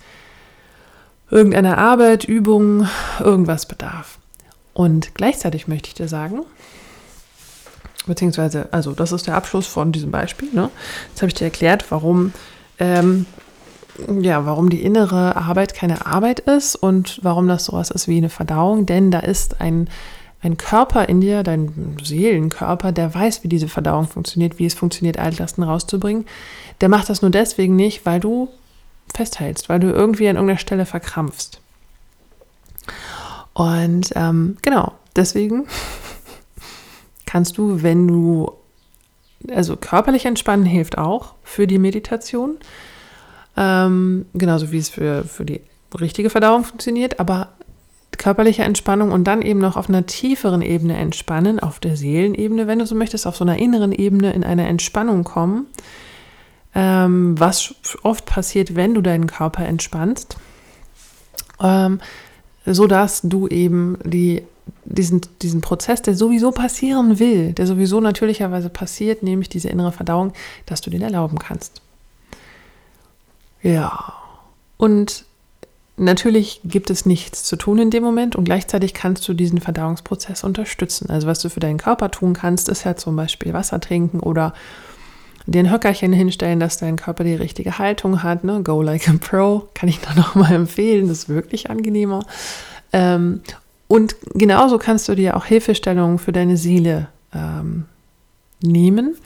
irgendeiner 1.31 1.79
Arbeit, 1.79 2.25
Übung, 2.25 2.89
irgendwas 3.19 3.67
bedarf. 3.67 4.19
Und 4.73 5.15
gleichzeitig 5.15 5.69
möchte 5.69 5.89
ich 5.89 5.95
dir 5.95 6.09
sagen, 6.09 6.43
beziehungsweise, 8.11 8.69
also 8.73 8.93
das 8.93 9.13
ist 9.13 9.27
der 9.27 9.37
Abschluss 9.37 9.67
von 9.67 9.93
diesem 9.93 10.11
Beispiel. 10.11 10.51
Ne? 10.53 10.69
Jetzt 11.09 11.23
habe 11.23 11.29
ich 11.29 11.35
dir 11.35 11.45
erklärt, 11.45 11.91
warum, 11.91 12.33
ähm, 12.79 13.25
ja, 14.21 14.45
warum 14.45 14.69
die 14.69 14.83
innere 14.83 15.37
Arbeit 15.37 15.75
keine 15.75 16.05
Arbeit 16.05 16.41
ist 16.41 16.77
und 16.77 17.21
warum 17.23 17.49
das 17.49 17.67
sowas 17.67 17.91
ist 17.91 18.09
wie 18.09 18.19
eine 18.19 18.29
Verdauung. 18.29 18.85
Denn 18.85 19.11
da 19.11 19.21
ist 19.21 19.61
ein, 19.61 19.89
ein 20.43 20.57
Körper 20.57 21.09
in 21.09 21.21
dir, 21.21 21.43
dein 21.43 21.97
Seelenkörper, 22.03 22.93
der 22.93 23.15
weiß, 23.15 23.45
wie 23.45 23.49
diese 23.49 23.69
Verdauung 23.69 24.09
funktioniert, 24.09 24.59
wie 24.59 24.67
es 24.67 24.75
funktioniert, 24.75 25.19
Altlasten 25.19 25.63
rauszubringen. 25.63 26.27
Der 26.81 26.89
macht 26.89 27.09
das 27.09 27.23
nur 27.23 27.31
deswegen 27.31 27.77
nicht, 27.77 28.05
weil 28.05 28.21
du 28.21 28.49
festhältst, 29.15 29.69
weil 29.69 29.81
du 29.81 29.89
irgendwie 29.89 30.29
an 30.29 30.37
irgendeiner 30.37 30.59
Stelle 30.59 30.87
verkrampfst. 30.87 31.61
Und 33.53 34.11
ähm, 34.17 34.57
genau, 34.63 34.93
deswegen 35.17 35.67
kannst 37.31 37.59
du, 37.59 37.85
wenn 37.85 38.09
du, 38.09 38.51
also 39.55 39.77
körperlich 39.77 40.27
entspannen 40.27 40.67
hilft 40.67 40.99
auch 40.99 41.35
für 41.45 41.69
die 41.69 41.79
Meditation, 41.79 42.57
ähm, 43.57 44.27
genauso 44.35 44.73
wie 44.73 44.79
es 44.79 44.89
für, 44.89 45.23
für 45.23 45.45
die 45.45 45.61
richtige 46.01 46.29
Verdauung 46.29 46.65
funktioniert, 46.65 47.21
aber 47.21 47.51
körperliche 48.19 48.65
Entspannung 48.65 49.13
und 49.13 49.25
dann 49.25 49.43
eben 49.43 49.61
noch 49.61 49.77
auf 49.77 49.89
einer 49.89 50.07
tieferen 50.07 50.61
Ebene 50.61 50.97
entspannen, 50.97 51.61
auf 51.61 51.79
der 51.79 51.97
Seelenebene, 51.97 52.67
wenn 52.67 52.81
du 52.81 52.87
so 52.87 52.97
möchtest, 52.97 53.29
auf 53.29 53.37
so 53.37 53.45
einer 53.45 53.59
inneren 53.59 53.93
Ebene 53.93 54.33
in 54.33 54.43
eine 54.43 54.67
Entspannung 54.67 55.23
kommen, 55.23 55.67
ähm, 56.75 57.39
was 57.39 57.77
oft 58.03 58.27
passiert, 58.27 58.75
wenn 58.75 58.93
du 58.93 59.03
deinen 59.03 59.29
Körper 59.29 59.65
entspannst, 59.65 60.37
ähm, 61.63 62.01
so 62.67 62.89
dass 62.89 63.21
du 63.23 63.47
eben 63.47 63.99
die 64.03 64.43
diesen, 64.85 65.21
diesen 65.43 65.61
Prozess, 65.61 66.03
der 66.03 66.15
sowieso 66.15 66.51
passieren 66.51 67.19
will, 67.19 67.53
der 67.53 67.67
sowieso 67.67 68.01
natürlicherweise 68.01 68.69
passiert, 68.69 69.23
nämlich 69.23 69.49
diese 69.49 69.69
innere 69.69 69.93
Verdauung, 69.93 70.33
dass 70.67 70.81
du 70.81 70.91
den 70.91 71.03
erlauben 71.03 71.39
kannst. 71.39 71.81
Ja, 73.63 74.15
und 74.77 75.25
natürlich 75.97 76.61
gibt 76.65 76.91
es 76.91 77.05
nichts 77.05 77.45
zu 77.45 77.57
tun 77.57 77.79
in 77.79 77.91
dem 77.91 78.03
Moment 78.03 78.35
und 78.35 78.45
gleichzeitig 78.45 78.95
kannst 78.95 79.29
du 79.29 79.35
diesen 79.35 79.61
Verdauungsprozess 79.61 80.45
unterstützen. 80.45 81.11
Also 81.11 81.27
was 81.27 81.41
du 81.41 81.51
für 81.51 81.61
deinen 81.61 81.79
Körper 81.79 82.11
tun 82.11 82.33
kannst, 82.33 82.69
ist 82.69 82.85
ja 82.85 82.97
zum 82.97 83.17
Beispiel 83.17 83.53
Wasser 83.53 83.81
trinken 83.81 84.21
oder 84.21 84.55
dir 85.47 85.61
ein 85.61 85.71
Höckerchen 85.71 86.13
hinstellen, 86.13 86.61
dass 86.61 86.79
dein 86.79 86.97
Körper 86.97 87.25
die 87.25 87.35
richtige 87.35 87.79
Haltung 87.79 88.23
hat. 88.23 88.45
Ne? 88.45 88.63
Go 88.63 88.83
like 88.83 89.09
a 89.09 89.15
pro, 89.21 89.69
kann 89.75 89.89
ich 89.89 90.01
da 90.01 90.15
nochmal 90.15 90.53
empfehlen, 90.53 91.09
das 91.09 91.19
ist 91.19 91.29
wirklich 91.29 91.71
angenehmer. 91.71 92.25
Ähm, 92.93 93.43
und 93.91 94.15
genauso 94.35 94.79
kannst 94.79 95.09
du 95.09 95.17
dir 95.17 95.37
auch 95.37 95.47
Hilfestellungen 95.47 96.21
für 96.21 96.31
deine 96.31 96.57
Seele 96.57 97.09
ähm, 97.35 97.87
nehmen. 98.63 99.17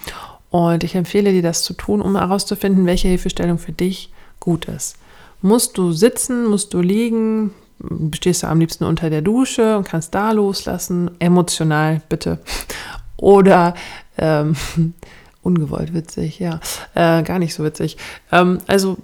Und 0.48 0.84
ich 0.84 0.94
empfehle 0.94 1.32
dir 1.32 1.42
das 1.42 1.62
zu 1.64 1.74
tun, 1.74 2.00
um 2.00 2.16
herauszufinden, 2.16 2.86
welche 2.86 3.08
Hilfestellung 3.08 3.58
für 3.58 3.72
dich 3.72 4.10
gut 4.40 4.64
ist. 4.64 4.96
Musst 5.42 5.76
du 5.76 5.92
sitzen, 5.92 6.46
musst 6.46 6.72
du 6.72 6.80
liegen, 6.80 7.50
stehst 8.14 8.42
du 8.42 8.46
am 8.46 8.58
liebsten 8.58 8.84
unter 8.84 9.10
der 9.10 9.20
Dusche 9.20 9.76
und 9.76 9.84
kannst 9.86 10.14
da 10.14 10.32
loslassen, 10.32 11.10
emotional 11.18 12.00
bitte. 12.08 12.38
Oder 13.18 13.74
ähm, 14.16 14.56
ungewollt 15.42 15.92
witzig, 15.92 16.38
ja, 16.38 16.60
äh, 16.94 17.22
gar 17.22 17.38
nicht 17.38 17.52
so 17.52 17.64
witzig. 17.64 17.98
Ähm, 18.32 18.60
also 18.66 18.96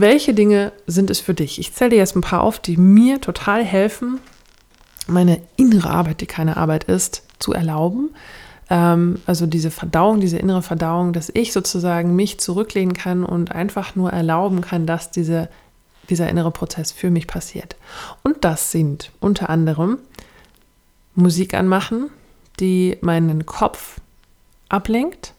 welche 0.00 0.34
Dinge 0.34 0.72
sind 0.86 1.08
es 1.08 1.20
für 1.20 1.34
dich? 1.34 1.58
Ich 1.58 1.72
zähle 1.72 1.90
dir 1.90 1.96
jetzt 1.96 2.16
ein 2.16 2.20
paar 2.20 2.42
auf, 2.42 2.58
die 2.58 2.76
mir 2.76 3.20
total 3.20 3.64
helfen, 3.64 4.18
meine 5.06 5.40
innere 5.56 5.90
Arbeit, 5.90 6.20
die 6.20 6.26
keine 6.26 6.56
Arbeit 6.56 6.84
ist, 6.84 7.22
zu 7.38 7.52
erlauben. 7.52 8.10
Ähm, 8.70 9.20
also 9.26 9.46
diese 9.46 9.70
Verdauung, 9.70 10.20
diese 10.20 10.38
innere 10.38 10.62
Verdauung, 10.62 11.12
dass 11.12 11.30
ich 11.32 11.52
sozusagen 11.52 12.16
mich 12.16 12.40
zurücklehnen 12.40 12.94
kann 12.94 13.24
und 13.24 13.52
einfach 13.52 13.94
nur 13.94 14.10
erlauben 14.10 14.62
kann, 14.62 14.86
dass 14.86 15.12
diese, 15.12 15.48
dieser 16.10 16.28
innere 16.28 16.50
Prozess 16.50 16.90
für 16.90 17.10
mich 17.10 17.26
passiert. 17.26 17.76
Und 18.24 18.44
das 18.44 18.72
sind 18.72 19.12
unter 19.20 19.48
anderem 19.48 19.98
Musik 21.14 21.54
anmachen, 21.54 22.10
die 22.58 22.98
meinen 23.00 23.46
Kopf 23.46 24.00
ablenkt, 24.68 25.34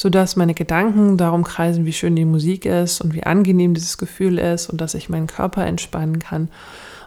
sodass 0.00 0.34
meine 0.34 0.54
Gedanken 0.54 1.18
darum 1.18 1.44
kreisen, 1.44 1.84
wie 1.84 1.92
schön 1.92 2.16
die 2.16 2.24
Musik 2.24 2.64
ist 2.64 3.02
und 3.02 3.12
wie 3.12 3.24
angenehm 3.24 3.74
dieses 3.74 3.98
Gefühl 3.98 4.38
ist 4.38 4.70
und 4.70 4.80
dass 4.80 4.94
ich 4.94 5.10
meinen 5.10 5.26
Körper 5.26 5.66
entspannen 5.66 6.18
kann 6.18 6.48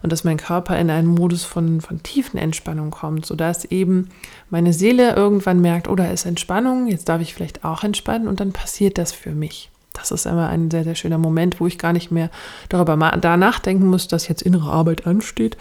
und 0.03 0.12
dass 0.12 0.23
mein 0.23 0.38
Körper 0.38 0.77
in 0.77 0.91
einen 0.91 1.07
Modus 1.07 1.43
von, 1.43 1.81
von 1.81 2.03
tiefen 2.03 2.38
Entspannung 2.38 2.91
kommt, 2.91 3.25
sodass 3.25 3.65
eben 3.65 4.09
meine 4.51 4.73
Seele 4.73 5.15
irgendwann 5.15 5.59
merkt, 5.59 5.88
oh, 5.88 5.95
da 5.95 6.12
ist 6.12 6.27
Entspannung, 6.27 6.85
jetzt 6.85 7.09
darf 7.09 7.19
ich 7.19 7.33
vielleicht 7.33 7.65
auch 7.65 7.83
entspannen 7.83 8.27
und 8.27 8.39
dann 8.39 8.51
passiert 8.51 9.00
das 9.00 9.12
für 9.12 9.31
mich. 9.31 9.71
Das 9.93 10.12
ist 10.12 10.27
immer 10.27 10.50
ein 10.50 10.69
sehr, 10.69 10.83
sehr 10.83 10.93
schöner 10.93 11.17
Moment, 11.17 11.59
wo 11.59 11.65
ich 11.65 11.79
gar 11.79 11.93
nicht 11.93 12.12
mehr 12.12 12.29
darüber 12.69 12.95
da 13.19 13.38
nachdenken 13.38 13.88
muss, 13.88 14.07
dass 14.07 14.27
jetzt 14.27 14.43
innere 14.43 14.69
Arbeit 14.69 15.07
ansteht, 15.07 15.57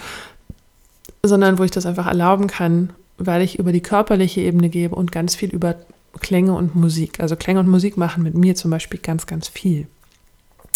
sondern 1.23 1.59
wo 1.59 1.65
ich 1.65 1.71
das 1.71 1.87
einfach 1.87 2.09
erlauben 2.09 2.47
kann, 2.47 2.91
weil 3.17 3.41
ich 3.41 3.59
über 3.59 3.73
die 3.73 3.81
körperliche 3.81 4.43
Ebene 4.43 4.69
gebe 4.69 4.95
und 4.95 5.13
ganz 5.13 5.35
viel 5.35 5.49
über 5.49 5.77
Klänge 6.21 6.55
und 6.55 6.75
Musik. 6.75 7.21
Also 7.21 7.37
Klänge 7.37 7.61
und 7.61 7.69
Musik 7.69 7.97
machen 7.97 8.23
mit 8.23 8.35
mir 8.35 8.55
zum 8.55 8.71
Beispiel 8.71 9.01
ganz, 9.01 9.27
ganz 9.27 9.49
viel. 9.49 9.87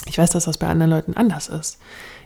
Ich 0.09 0.19
weiß, 0.19 0.31
dass 0.31 0.45
das 0.45 0.59
bei 0.59 0.69
anderen 0.69 0.91
Leuten 0.91 1.15
anders 1.15 1.49
ist. 1.49 1.79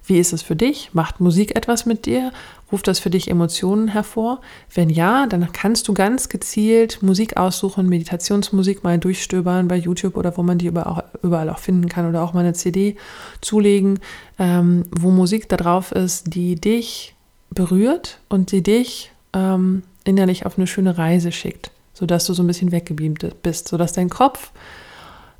Wie 0.04 0.18
ist 0.18 0.32
es 0.32 0.42
für 0.42 0.56
dich? 0.56 0.90
Macht 0.92 1.20
Musik 1.20 1.56
etwas 1.56 1.86
mit 1.86 2.06
dir? 2.06 2.32
Ruft 2.72 2.88
das 2.88 2.98
für 2.98 3.10
dich 3.10 3.28
Emotionen 3.30 3.88
hervor? 3.88 4.40
Wenn 4.72 4.90
ja, 4.90 5.26
dann 5.26 5.52
kannst 5.52 5.88
du 5.88 5.94
ganz 5.94 6.28
gezielt 6.28 7.02
Musik 7.02 7.36
aussuchen, 7.36 7.88
Meditationsmusik 7.88 8.82
mal 8.82 8.98
durchstöbern 8.98 9.68
bei 9.68 9.76
YouTube 9.76 10.16
oder 10.16 10.36
wo 10.36 10.42
man 10.42 10.58
die 10.58 10.66
überall 10.66 11.50
auch 11.50 11.58
finden 11.58 11.88
kann 11.88 12.08
oder 12.08 12.22
auch 12.22 12.32
mal 12.32 12.40
eine 12.40 12.54
CD 12.54 12.96
zulegen, 13.40 14.00
ähm, 14.38 14.84
wo 14.90 15.10
Musik 15.10 15.48
da 15.48 15.56
drauf 15.56 15.92
ist, 15.92 16.34
die 16.34 16.56
dich 16.56 17.14
berührt 17.50 18.18
und 18.28 18.52
die 18.52 18.62
dich 18.62 19.12
ähm, 19.32 19.82
innerlich 20.04 20.46
auf 20.46 20.56
eine 20.56 20.66
schöne 20.66 20.96
Reise 20.98 21.32
schickt, 21.32 21.70
sodass 22.00 22.24
du 22.24 22.32
so 22.32 22.42
ein 22.42 22.46
bisschen 22.46 22.72
weggebeamt 22.72 23.42
bist, 23.42 23.68
sodass 23.68 23.92
dein 23.92 24.08
Kopf 24.08 24.50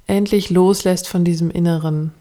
endlich 0.06 0.50
loslässt 0.50 1.08
von 1.08 1.24
diesem 1.24 1.50
inneren 1.50 2.12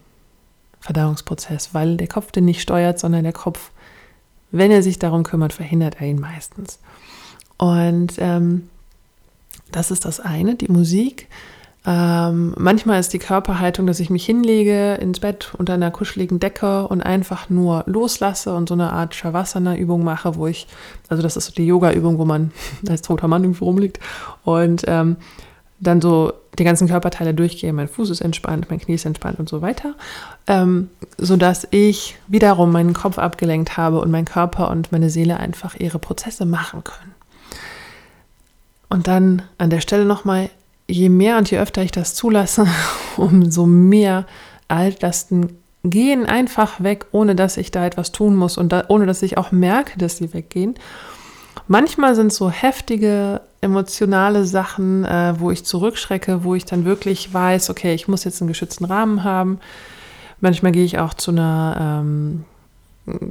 Verdauungsprozess, 0.80 1.74
weil 1.74 1.98
der 1.98 2.08
Kopf 2.08 2.32
den 2.32 2.46
nicht 2.46 2.62
steuert, 2.62 2.98
sondern 2.98 3.22
der 3.22 3.34
Kopf, 3.34 3.70
wenn 4.50 4.70
er 4.70 4.82
sich 4.82 4.98
darum 4.98 5.24
kümmert, 5.24 5.52
verhindert 5.52 6.00
er 6.00 6.06
ihn 6.06 6.18
meistens. 6.18 6.78
Und 7.58 8.14
ähm, 8.16 8.70
das 9.70 9.90
ist 9.90 10.06
das 10.06 10.20
eine, 10.20 10.54
die 10.54 10.72
Musik. 10.72 11.28
Ähm, 11.86 12.54
manchmal 12.58 13.00
ist 13.00 13.14
die 13.14 13.18
Körperhaltung, 13.18 13.86
dass 13.86 14.00
ich 14.00 14.10
mich 14.10 14.26
hinlege 14.26 14.94
ins 14.94 15.20
Bett 15.20 15.52
unter 15.56 15.74
einer 15.74 15.90
kuscheligen 15.90 16.38
Decke 16.38 16.86
und 16.86 17.00
einfach 17.00 17.48
nur 17.48 17.84
loslasse 17.86 18.54
und 18.54 18.68
so 18.68 18.74
eine 18.74 18.92
Art 18.92 19.14
Shavasana-Übung 19.14 20.04
mache, 20.04 20.36
wo 20.36 20.46
ich, 20.46 20.66
also 21.08 21.22
das 21.22 21.36
ist 21.36 21.46
so 21.46 21.52
die 21.52 21.66
Yoga-Übung, 21.66 22.18
wo 22.18 22.26
man 22.26 22.52
als 22.88 23.00
toter 23.02 23.28
Mann 23.28 23.44
irgendwo 23.44 23.64
rumliegt 23.64 23.98
und 24.44 24.84
ähm, 24.88 25.16
dann 25.78 26.02
so 26.02 26.34
die 26.58 26.64
ganzen 26.64 26.88
Körperteile 26.88 27.32
durchgehe. 27.32 27.72
Mein 27.72 27.88
Fuß 27.88 28.10
ist 28.10 28.20
entspannt, 28.20 28.66
mein 28.68 28.80
Knie 28.80 28.96
ist 28.96 29.06
entspannt 29.06 29.38
und 29.38 29.48
so 29.48 29.62
weiter, 29.62 29.94
ähm, 30.46 30.90
sodass 31.16 31.66
ich 31.70 32.16
wiederum 32.28 32.70
meinen 32.72 32.92
Kopf 32.92 33.18
abgelenkt 33.18 33.78
habe 33.78 34.00
und 34.00 34.10
mein 34.10 34.26
Körper 34.26 34.70
und 34.70 34.92
meine 34.92 35.08
Seele 35.08 35.38
einfach 35.38 35.74
ihre 35.76 35.98
Prozesse 35.98 36.44
machen 36.44 36.84
können. 36.84 37.14
Und 38.90 39.06
dann 39.06 39.42
an 39.56 39.70
der 39.70 39.80
Stelle 39.80 40.04
nochmal, 40.04 40.50
je 40.90 41.08
mehr 41.08 41.38
und 41.38 41.50
je 41.50 41.58
öfter 41.58 41.82
ich 41.82 41.92
das 41.92 42.14
zulasse, 42.14 42.66
umso 43.16 43.66
mehr 43.66 44.26
Altlasten 44.68 45.58
gehen 45.82 46.26
einfach 46.26 46.82
weg, 46.82 47.06
ohne 47.12 47.34
dass 47.34 47.56
ich 47.56 47.70
da 47.70 47.86
etwas 47.86 48.12
tun 48.12 48.36
muss 48.36 48.58
und 48.58 48.70
da, 48.70 48.84
ohne 48.88 49.06
dass 49.06 49.22
ich 49.22 49.38
auch 49.38 49.50
merke, 49.50 49.98
dass 49.98 50.18
sie 50.18 50.34
weggehen. 50.34 50.74
Manchmal 51.68 52.14
sind 52.14 52.32
so 52.32 52.50
heftige 52.50 53.40
emotionale 53.60 54.44
Sachen, 54.44 55.04
äh, 55.04 55.34
wo 55.38 55.50
ich 55.50 55.64
zurückschrecke, 55.64 56.44
wo 56.44 56.54
ich 56.54 56.64
dann 56.64 56.84
wirklich 56.84 57.32
weiß, 57.32 57.70
okay, 57.70 57.94
ich 57.94 58.08
muss 58.08 58.24
jetzt 58.24 58.40
einen 58.40 58.48
geschützten 58.48 58.84
Rahmen 58.84 59.24
haben. 59.24 59.60
Manchmal 60.40 60.72
gehe 60.72 60.84
ich 60.84 60.98
auch 60.98 61.14
zu 61.14 61.30
einer, 61.30 62.02
ähm, 62.02 62.44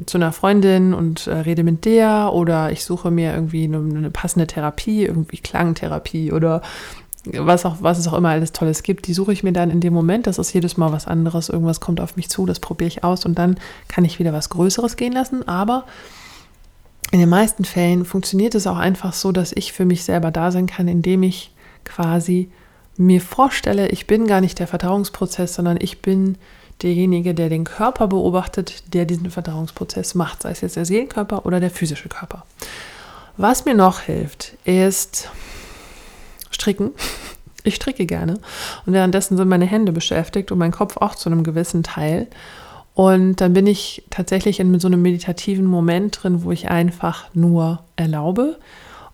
zu 0.06 0.18
einer 0.18 0.32
Freundin 0.32 0.94
und 0.94 1.28
äh, 1.28 1.34
rede 1.34 1.64
mit 1.64 1.86
der 1.86 2.32
oder 2.34 2.72
ich 2.72 2.86
suche 2.86 3.12
mir 3.12 3.34
irgendwie 3.34 3.64
eine, 3.64 3.78
eine, 3.78 4.12
passende 4.12 4.48
Therapie, 4.48 5.06
irgendwie 5.06 5.38
Klangtherapie 5.38 6.32
oder 6.32 6.62
was 7.34 7.66
auch, 7.66 7.78
was 7.82 7.98
es 7.98 8.08
auch 8.08 8.14
immer 8.14 8.30
alles 8.30 8.52
Tolles 8.52 8.84
gibt, 8.84 9.08
die 9.08 9.14
suche 9.14 9.34
ich 9.34 9.44
mir 9.44 9.54
dann 9.54 9.72
in 9.72 9.82
dem 9.82 9.94
Moment. 9.94 10.28
Das 10.28 10.38
ist 10.38 10.54
jedes 10.54 10.78
Mal 10.78 10.92
was 10.92 11.08
anderes. 11.08 11.50
Irgendwas 11.50 11.80
kommt 11.80 12.02
auf 12.02 12.16
mich 12.16 12.30
zu, 12.30 12.46
das 12.46 12.60
probiere 12.60 12.88
ich 12.88 13.04
aus 13.04 13.26
und 13.26 13.38
dann 13.38 13.58
kann 13.88 14.06
ich 14.06 14.20
wieder 14.20 14.34
was 14.34 14.50
Größeres 14.50 14.96
gehen 14.96 15.14
lassen. 15.14 15.48
Aber 15.48 15.86
in 17.12 17.20
den 17.20 17.30
meisten 17.30 17.66
Fällen 17.66 18.06
funktioniert 18.06 18.56
es 18.56 18.68
auch 18.68 18.78
einfach 18.78 19.14
so, 19.14 19.32
dass 19.32 19.52
ich 19.52 19.74
für 19.74 19.86
mich 19.86 20.04
selber 20.04 20.32
da 20.32 20.52
sein 20.52 20.68
kann, 20.68 20.88
indem 20.88 21.24
ich 21.24 21.52
quasi 21.84 22.50
mir 22.98 23.22
vorstelle, 23.22 23.88
ich 23.90 24.08
bin 24.08 24.28
gar 24.28 24.42
nicht 24.42 24.60
der 24.60 24.68
Verdauungsprozess, 24.68 25.56
sondern 25.56 25.78
ich 25.80 26.02
bin 26.02 26.38
derjenige, 26.82 27.34
der 27.34 27.50
den 27.50 27.64
Körper 27.64 28.08
beobachtet, 28.08 28.94
der 28.94 29.06
diesen 29.06 29.32
Verdauungsprozess 29.32 30.16
macht, 30.16 30.44
sei 30.44 30.52
es 30.52 30.62
jetzt 30.62 30.76
der 30.76 30.86
Seelenkörper 30.86 31.46
oder 31.46 31.60
der 31.60 31.72
physische 31.72 32.10
Körper. 32.10 32.46
Was 33.38 33.66
mir 33.66 33.74
noch 33.74 34.02
hilft, 34.02 34.54
ist 34.66 35.30
stricken. 36.52 36.92
Ich 37.70 37.76
stricke 37.76 38.08
gerne 38.08 38.40
und 38.88 38.94
währenddessen 38.94 39.38
sind 39.38 39.48
meine 39.48 39.68
Hände 39.68 39.92
beschäftigt 39.92 40.52
und 40.52 40.58
mein 40.58 40.72
Kopf 40.72 40.98
auch 40.98 41.14
zu 41.14 41.30
einem 41.30 41.44
gewissen 41.44 41.84
Teil. 41.84 42.26
Und 42.96 43.36
dann 43.42 43.54
bin 43.54 43.68
ich 43.68 44.04
tatsächlich 44.10 44.60
in 44.60 44.80
so 44.80 44.88
einem 44.88 45.04
meditativen 45.04 45.66
Moment 45.66 46.24
drin, 46.24 46.44
wo 46.44 46.52
ich 46.52 46.68
einfach 46.68 47.28
nur 47.36 47.84
erlaube. 47.96 48.58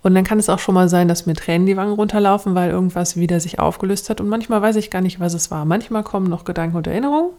Und 0.03 0.15
dann 0.15 0.23
kann 0.23 0.39
es 0.39 0.47
auch 0.47 0.59
schon 0.59 0.73
mal 0.73 0.87
sein, 0.87 1.09
dass 1.09 1.25
mir 1.25 1.33
Tränen 1.33 1.67
die 1.67 1.75
Wangen 1.75 1.95
runterlaufen, 1.95 2.55
weil 2.55 2.71
irgendwas 2.71 3.17
wieder 3.17 3.41
sich 3.41 3.59
aufgelöst 3.59 4.09
hat. 4.09 4.21
Und 4.21 4.29
manchmal 4.29 4.61
weiß 4.61 4.77
ich 4.77 4.89
gar 4.89 5.01
nicht, 5.01 5.19
was 5.19 5.33
es 5.33 5.51
war. 5.51 5.65
Manchmal 5.65 6.03
kommen 6.03 6.29
noch 6.29 6.45
Gedanken 6.45 6.77
und 6.77 6.87
Erinnerungen. 6.87 7.31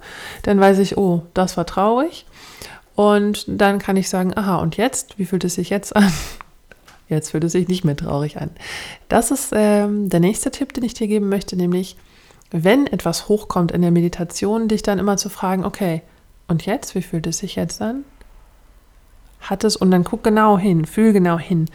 Dann 0.42 0.60
weiß 0.60 0.80
ich, 0.80 0.98
oh, 0.98 1.22
das 1.32 1.56
war 1.56 1.64
traurig. 1.64 2.26
Und 2.94 3.44
dann 3.48 3.78
kann 3.78 3.96
ich 3.96 4.10
sagen, 4.10 4.36
aha, 4.36 4.56
und 4.56 4.76
jetzt? 4.76 5.18
Wie 5.18 5.24
fühlt 5.24 5.44
es 5.44 5.54
sich 5.54 5.70
jetzt 5.70 5.96
an? 5.96 6.12
Jetzt 7.08 7.30
fühlt 7.30 7.44
es 7.44 7.52
sich 7.52 7.68
nicht 7.68 7.84
mehr 7.84 7.96
traurig 7.96 8.40
an. 8.40 8.50
Das 9.08 9.30
ist 9.30 9.52
ähm, 9.54 10.08
der 10.10 10.20
nächste 10.20 10.50
Tipp, 10.50 10.72
den 10.72 10.84
ich 10.84 10.94
dir 10.94 11.06
geben 11.06 11.28
möchte, 11.28 11.56
nämlich, 11.56 11.96
wenn 12.50 12.86
etwas 12.86 13.28
hochkommt 13.28 13.72
in 13.72 13.82
der 13.82 13.90
Meditation, 13.90 14.68
dich 14.68 14.82
dann 14.82 14.98
immer 14.98 15.16
zu 15.16 15.28
fragen, 15.28 15.64
okay, 15.64 16.02
und 16.48 16.66
jetzt, 16.66 16.94
wie 16.94 17.02
fühlt 17.02 17.26
es 17.26 17.38
sich 17.38 17.56
jetzt 17.56 17.80
an? 17.82 18.04
Hat 19.40 19.64
es, 19.64 19.76
und 19.76 19.90
dann 19.90 20.04
guck 20.04 20.24
genau 20.24 20.58
hin, 20.58 20.84
fühl 20.84 21.12
genau 21.12 21.38
hin. 21.38 21.66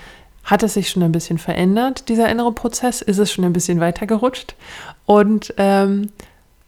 Hat 0.44 0.64
es 0.64 0.74
sich 0.74 0.90
schon 0.90 1.04
ein 1.04 1.12
bisschen 1.12 1.38
verändert, 1.38 2.10
dieser 2.10 2.30
innere 2.30 2.52
Prozess? 2.52 3.02
Ist 3.02 3.20
es 3.20 3.32
schon 3.32 3.46
ein 3.46 3.54
bisschen 3.54 3.80
weiter 3.80 4.08
gerutscht? 4.08 4.56
Und 5.06 5.54
ähm, 5.58 6.10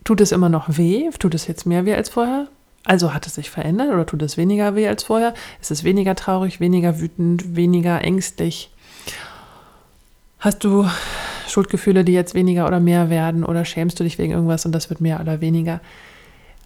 tut 0.04 0.22
es 0.22 0.32
immer 0.32 0.50
noch 0.50 0.78
weh? 0.78 1.10
Tut 1.18 1.34
es 1.34 1.48
jetzt 1.48 1.66
mehr 1.66 1.86
weh 1.86 1.96
als 1.96 2.10
vorher? 2.10 2.48
Also 2.86 3.14
hat 3.14 3.26
es 3.28 3.36
sich 3.36 3.50
verändert 3.50 3.90
oder 3.90 4.06
tut 4.06 4.22
es 4.22 4.38
weniger 4.38 4.76
weh 4.76 4.88
als 4.88 5.04
vorher? 5.04 5.34
Ist 5.62 5.72
es 5.72 5.84
weniger 5.84 6.16
traurig, 6.16 6.60
weniger 6.60 7.00
wütend, 7.00 7.56
weniger 7.56 8.02
ängstlich? 8.02 8.72
Hast 10.40 10.64
du 10.64 10.86
Schuldgefühle, 11.48 12.04
die 12.04 12.14
jetzt 12.14 12.34
weniger 12.34 12.68
oder 12.68 12.82
mehr 12.82 13.10
werden 13.10 13.46
oder 13.46 13.64
schämst 13.64 14.00
du 14.00 14.04
dich 14.04 14.18
wegen 14.18 14.34
irgendwas 14.34 14.66
und 14.66 14.74
das 14.74 14.90
wird 14.90 15.00
mehr 15.00 15.22
oder 15.22 15.40
weniger? 15.40 15.80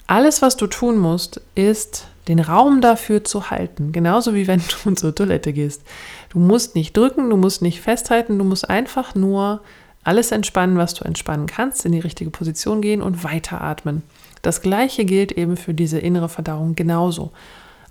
Alles, 0.07 0.41
was 0.41 0.57
du 0.57 0.67
tun 0.67 0.97
musst, 0.97 1.41
ist 1.53 2.07
den 2.27 2.39
Raum 2.39 2.81
dafür 2.81 3.23
zu 3.23 3.51
halten. 3.51 3.91
Genauso 3.91 4.33
wie 4.33 4.47
wenn 4.47 4.61
du 4.83 4.91
zur 4.95 5.13
Toilette 5.13 5.53
gehst. 5.53 5.83
Du 6.29 6.39
musst 6.39 6.75
nicht 6.75 6.95
drücken, 6.95 7.29
du 7.29 7.37
musst 7.37 7.61
nicht 7.61 7.81
festhalten, 7.81 8.37
du 8.37 8.43
musst 8.43 8.69
einfach 8.69 9.13
nur 9.15 9.61
alles 10.03 10.31
entspannen, 10.31 10.77
was 10.77 10.93
du 10.93 11.03
entspannen 11.03 11.47
kannst, 11.47 11.85
in 11.85 11.91
die 11.91 11.99
richtige 11.99 12.31
Position 12.31 12.81
gehen 12.81 13.01
und 13.01 13.23
weiteratmen. 13.23 14.03
Das 14.47 14.61
gleiche 14.61 15.03
gilt 15.03 15.33
eben 15.33 15.57
für 15.57 15.73
diese 15.73 15.99
innere 15.99 16.29
Verdauung 16.29 16.73
genauso. 16.73 17.31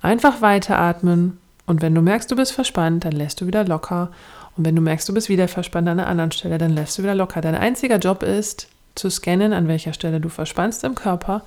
Einfach 0.01 0.40
weiteratmen 0.40 1.37
und 1.66 1.83
wenn 1.83 1.95
du 1.95 2.01
merkst, 2.01 2.31
du 2.31 2.35
bist 2.35 2.53
verspannt, 2.53 3.05
dann 3.05 3.12
lässt 3.12 3.42
du 3.42 3.47
wieder 3.47 3.66
locker. 3.66 4.11
Und 4.57 4.64
wenn 4.64 4.75
du 4.75 4.81
merkst, 4.81 5.07
du 5.07 5.12
bist 5.12 5.29
wieder 5.29 5.49
verspannt 5.49 5.87
an 5.87 6.01
einer 6.01 6.09
anderen 6.09 6.33
Stelle, 6.33 6.57
dann 6.57 6.71
lässt 6.71 6.97
du 6.97 7.03
wieder 7.03 7.14
locker. 7.14 7.42
Dein 7.42 7.57
einziger 7.57 7.99
Job 7.99 8.23
ist, 8.23 8.69
zu 8.95 9.11
scannen, 9.11 9.53
an 9.53 9.69
welcher 9.69 9.92
Stelle 9.92 10.19
du 10.19 10.31
verspannst 10.31 10.83
im 10.85 10.95
Körper 10.95 11.42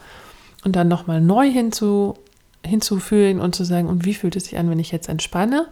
und 0.64 0.76
dann 0.76 0.88
nochmal 0.88 1.22
neu 1.22 1.50
hinzu, 1.50 2.16
hinzufühlen 2.64 3.40
und 3.40 3.56
zu 3.56 3.64
sagen, 3.64 3.88
und 3.88 4.06
wie 4.06 4.14
fühlt 4.14 4.36
es 4.36 4.44
sich 4.44 4.60
an, 4.60 4.70
wenn 4.70 4.78
ich 4.78 4.92
jetzt 4.92 5.10
entspanne? 5.10 5.70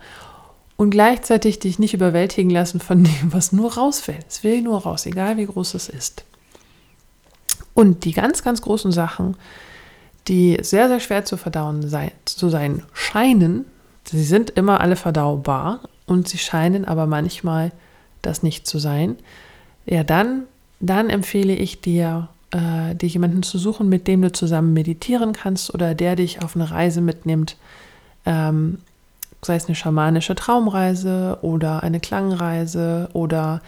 Und 0.78 0.89
gleichzeitig 0.89 1.60
dich 1.60 1.78
nicht 1.78 1.93
überwältigen 1.93 2.50
lassen 2.50 2.80
von 2.80 3.04
dem, 3.04 3.34
was 3.34 3.52
nur 3.52 3.76
rausfällt. 3.76 4.26
Es 4.28 4.43
will 4.43 4.63
nur 4.63 4.82
raus, 4.82 5.06
egal 5.06 5.38
wie 5.38 5.45
groß 5.45 5.76
es 5.76 5.89
ist. 5.89 6.26
Und 7.77 8.05
die 8.05 8.11
ganz, 8.11 8.41
ganz 8.41 8.63
großen 8.63 8.91
Sachen, 8.91 9.35
die 10.27 10.57
sehr, 10.63 10.87
sehr 10.87 10.99
schwer 10.99 11.25
zu 11.25 11.37
verdauen 11.37 11.87
sein, 11.87 12.09
zu 12.25 12.49
sein 12.49 12.81
scheinen, 12.91 13.65
sie 14.03 14.23
sind 14.23 14.49
immer 14.49 14.81
alle 14.81 14.95
verdaubar 14.95 15.81
und 16.07 16.27
sie 16.27 16.39
scheinen 16.39 16.85
aber 16.85 17.05
manchmal 17.05 17.71
das 18.23 18.41
nicht 18.41 18.65
zu 18.65 18.79
sein, 18.79 19.15
ja, 19.85 20.03
dann, 20.03 20.45
dann 20.79 21.11
empfehle 21.11 21.53
ich 21.53 21.79
dir, 21.79 22.29
äh, 22.49 22.95
dir 22.95 23.09
jemanden 23.09 23.43
zu 23.43 23.59
suchen, 23.59 23.89
mit 23.89 24.07
dem 24.07 24.23
du 24.23 24.31
zusammen 24.31 24.73
meditieren 24.73 25.33
kannst 25.33 25.71
oder 25.71 25.93
der 25.93 26.15
dich 26.15 26.41
auf 26.41 26.55
eine 26.55 26.71
Reise 26.71 27.01
mitnimmt, 27.01 27.57
ähm, 28.25 28.79
sei 29.43 29.55
es 29.55 29.67
eine 29.67 29.75
schamanische 29.75 30.33
Traumreise 30.33 31.37
oder 31.43 31.83
eine 31.83 31.99
Klangreise 31.99 33.09
oder 33.13 33.61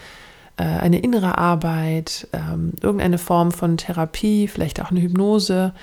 eine 0.63 0.99
innere 0.99 1.37
Arbeit, 1.37 2.27
ähm, 2.33 2.73
irgendeine 2.81 3.17
Form 3.17 3.51
von 3.51 3.77
Therapie, 3.77 4.47
vielleicht 4.47 4.81
auch 4.81 4.91
eine 4.91 5.01
Hypnose. 5.01 5.73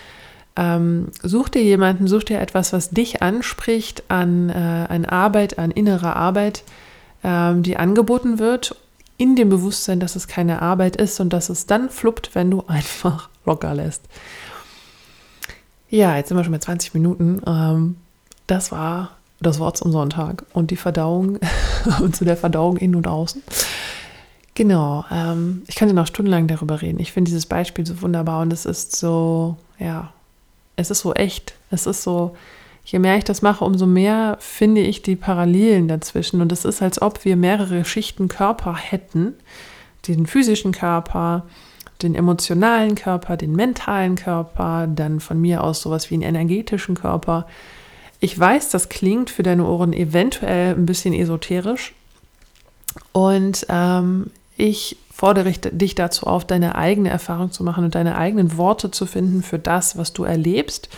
Ähm, 0.56 1.08
such 1.22 1.48
dir 1.48 1.62
jemanden, 1.62 2.08
such 2.08 2.24
dir 2.24 2.40
etwas, 2.40 2.72
was 2.72 2.90
dich 2.90 3.22
anspricht 3.22 4.04
an, 4.08 4.48
äh, 4.48 4.86
an 4.88 5.04
Arbeit, 5.04 5.58
an 5.58 5.70
innerer 5.70 6.16
Arbeit, 6.16 6.62
ähm, 7.24 7.62
die 7.62 7.76
angeboten 7.76 8.38
wird, 8.38 8.76
in 9.18 9.36
dem 9.36 9.48
Bewusstsein, 9.48 10.00
dass 10.00 10.16
es 10.16 10.28
keine 10.28 10.62
Arbeit 10.62 10.96
ist 10.96 11.20
und 11.20 11.32
dass 11.32 11.48
es 11.48 11.66
dann 11.66 11.90
fluppt, 11.90 12.34
wenn 12.34 12.50
du 12.50 12.64
einfach 12.66 13.28
locker 13.44 13.74
lässt. 13.74 14.02
Ja, 15.88 16.16
jetzt 16.16 16.28
sind 16.28 16.36
wir 16.36 16.44
schon 16.44 16.52
bei 16.52 16.58
20 16.58 16.94
Minuten. 16.94 17.96
Das 18.48 18.72
war 18.72 19.16
das 19.40 19.58
Wort 19.58 19.76
zum 19.76 19.92
Sonntag 19.92 20.44
und 20.52 20.70
die 20.70 20.76
Verdauung 20.76 21.38
und 22.00 22.16
zu 22.16 22.24
der 22.24 22.36
Verdauung 22.36 22.76
innen 22.76 22.96
und 22.96 23.06
außen. 23.06 23.42
Genau, 24.56 25.04
ähm, 25.10 25.64
ich 25.68 25.74
könnte 25.74 25.94
noch 25.94 26.06
stundenlang 26.06 26.46
darüber 26.46 26.80
reden. 26.80 26.98
Ich 26.98 27.12
finde 27.12 27.28
dieses 27.28 27.44
Beispiel 27.44 27.84
so 27.84 28.00
wunderbar 28.00 28.40
und 28.40 28.50
es 28.54 28.64
ist 28.64 28.96
so, 28.96 29.56
ja, 29.78 30.14
es 30.76 30.90
ist 30.90 31.00
so 31.00 31.12
echt. 31.12 31.54
Es 31.70 31.86
ist 31.86 32.02
so, 32.02 32.34
je 32.86 32.98
mehr 32.98 33.18
ich 33.18 33.24
das 33.24 33.42
mache, 33.42 33.66
umso 33.66 33.84
mehr 33.84 34.38
finde 34.40 34.80
ich 34.80 35.02
die 35.02 35.14
Parallelen 35.14 35.88
dazwischen. 35.88 36.40
Und 36.40 36.52
es 36.52 36.64
ist, 36.64 36.80
als 36.80 37.02
ob 37.02 37.26
wir 37.26 37.36
mehrere 37.36 37.84
Schichten 37.84 38.28
Körper 38.28 38.74
hätten. 38.74 39.34
Den 40.08 40.26
physischen 40.26 40.72
Körper, 40.72 41.44
den 42.00 42.14
emotionalen 42.14 42.94
Körper, 42.94 43.36
den 43.36 43.54
mentalen 43.54 44.16
Körper, 44.16 44.86
dann 44.86 45.20
von 45.20 45.38
mir 45.38 45.64
aus 45.64 45.82
sowas 45.82 46.10
wie 46.10 46.14
einen 46.14 46.22
energetischen 46.22 46.94
Körper. 46.94 47.46
Ich 48.20 48.38
weiß, 48.38 48.70
das 48.70 48.88
klingt 48.88 49.28
für 49.28 49.42
deine 49.42 49.66
Ohren 49.66 49.92
eventuell 49.92 50.74
ein 50.74 50.86
bisschen 50.86 51.12
esoterisch. 51.12 51.92
Und 53.12 53.66
ähm, 53.68 54.30
ich 54.56 54.96
fordere 55.12 55.50
dich 55.50 55.94
dazu 55.94 56.26
auf, 56.26 56.44
deine 56.44 56.74
eigene 56.74 57.10
Erfahrung 57.10 57.50
zu 57.50 57.64
machen 57.64 57.84
und 57.84 57.94
deine 57.94 58.16
eigenen 58.16 58.56
Worte 58.56 58.90
zu 58.90 59.06
finden 59.06 59.42
für 59.42 59.58
das, 59.58 59.96
was 59.96 60.12
du 60.12 60.24
erlebst. 60.24 60.88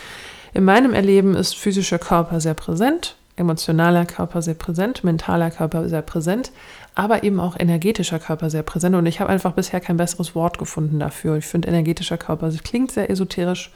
In 0.53 0.63
meinem 0.63 0.93
Erleben 0.93 1.35
ist 1.35 1.55
physischer 1.55 1.99
Körper 1.99 2.41
sehr 2.41 2.53
präsent, 2.53 3.15
emotionaler 3.35 4.05
Körper 4.05 4.41
sehr 4.41 4.55
präsent, 4.55 5.03
mentaler 5.03 5.51
Körper 5.51 5.87
sehr 5.87 6.01
präsent, 6.01 6.51
aber 6.95 7.23
eben 7.23 7.39
auch 7.39 7.57
energetischer 7.57 8.19
Körper 8.19 8.49
sehr 8.49 8.63
präsent. 8.63 8.95
Und 8.95 9.05
ich 9.05 9.19
habe 9.19 9.29
einfach 9.29 9.53
bisher 9.53 9.79
kein 9.79 9.97
besseres 9.97 10.35
Wort 10.35 10.57
gefunden 10.57 10.99
dafür. 10.99 11.37
Ich 11.37 11.45
finde 11.45 11.67
energetischer 11.67 12.17
Körper, 12.17 12.47
das 12.47 12.63
klingt 12.63 12.91
sehr 12.91 13.09
esoterisch, 13.09 13.71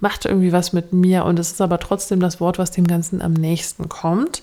macht 0.00 0.24
irgendwie 0.24 0.52
was 0.52 0.72
mit 0.72 0.92
mir 0.92 1.24
und 1.24 1.38
es 1.38 1.52
ist 1.52 1.60
aber 1.60 1.78
trotzdem 1.78 2.20
das 2.20 2.40
Wort, 2.40 2.58
was 2.58 2.70
dem 2.70 2.86
Ganzen 2.86 3.22
am 3.22 3.32
nächsten 3.32 3.88
kommt. 3.88 4.42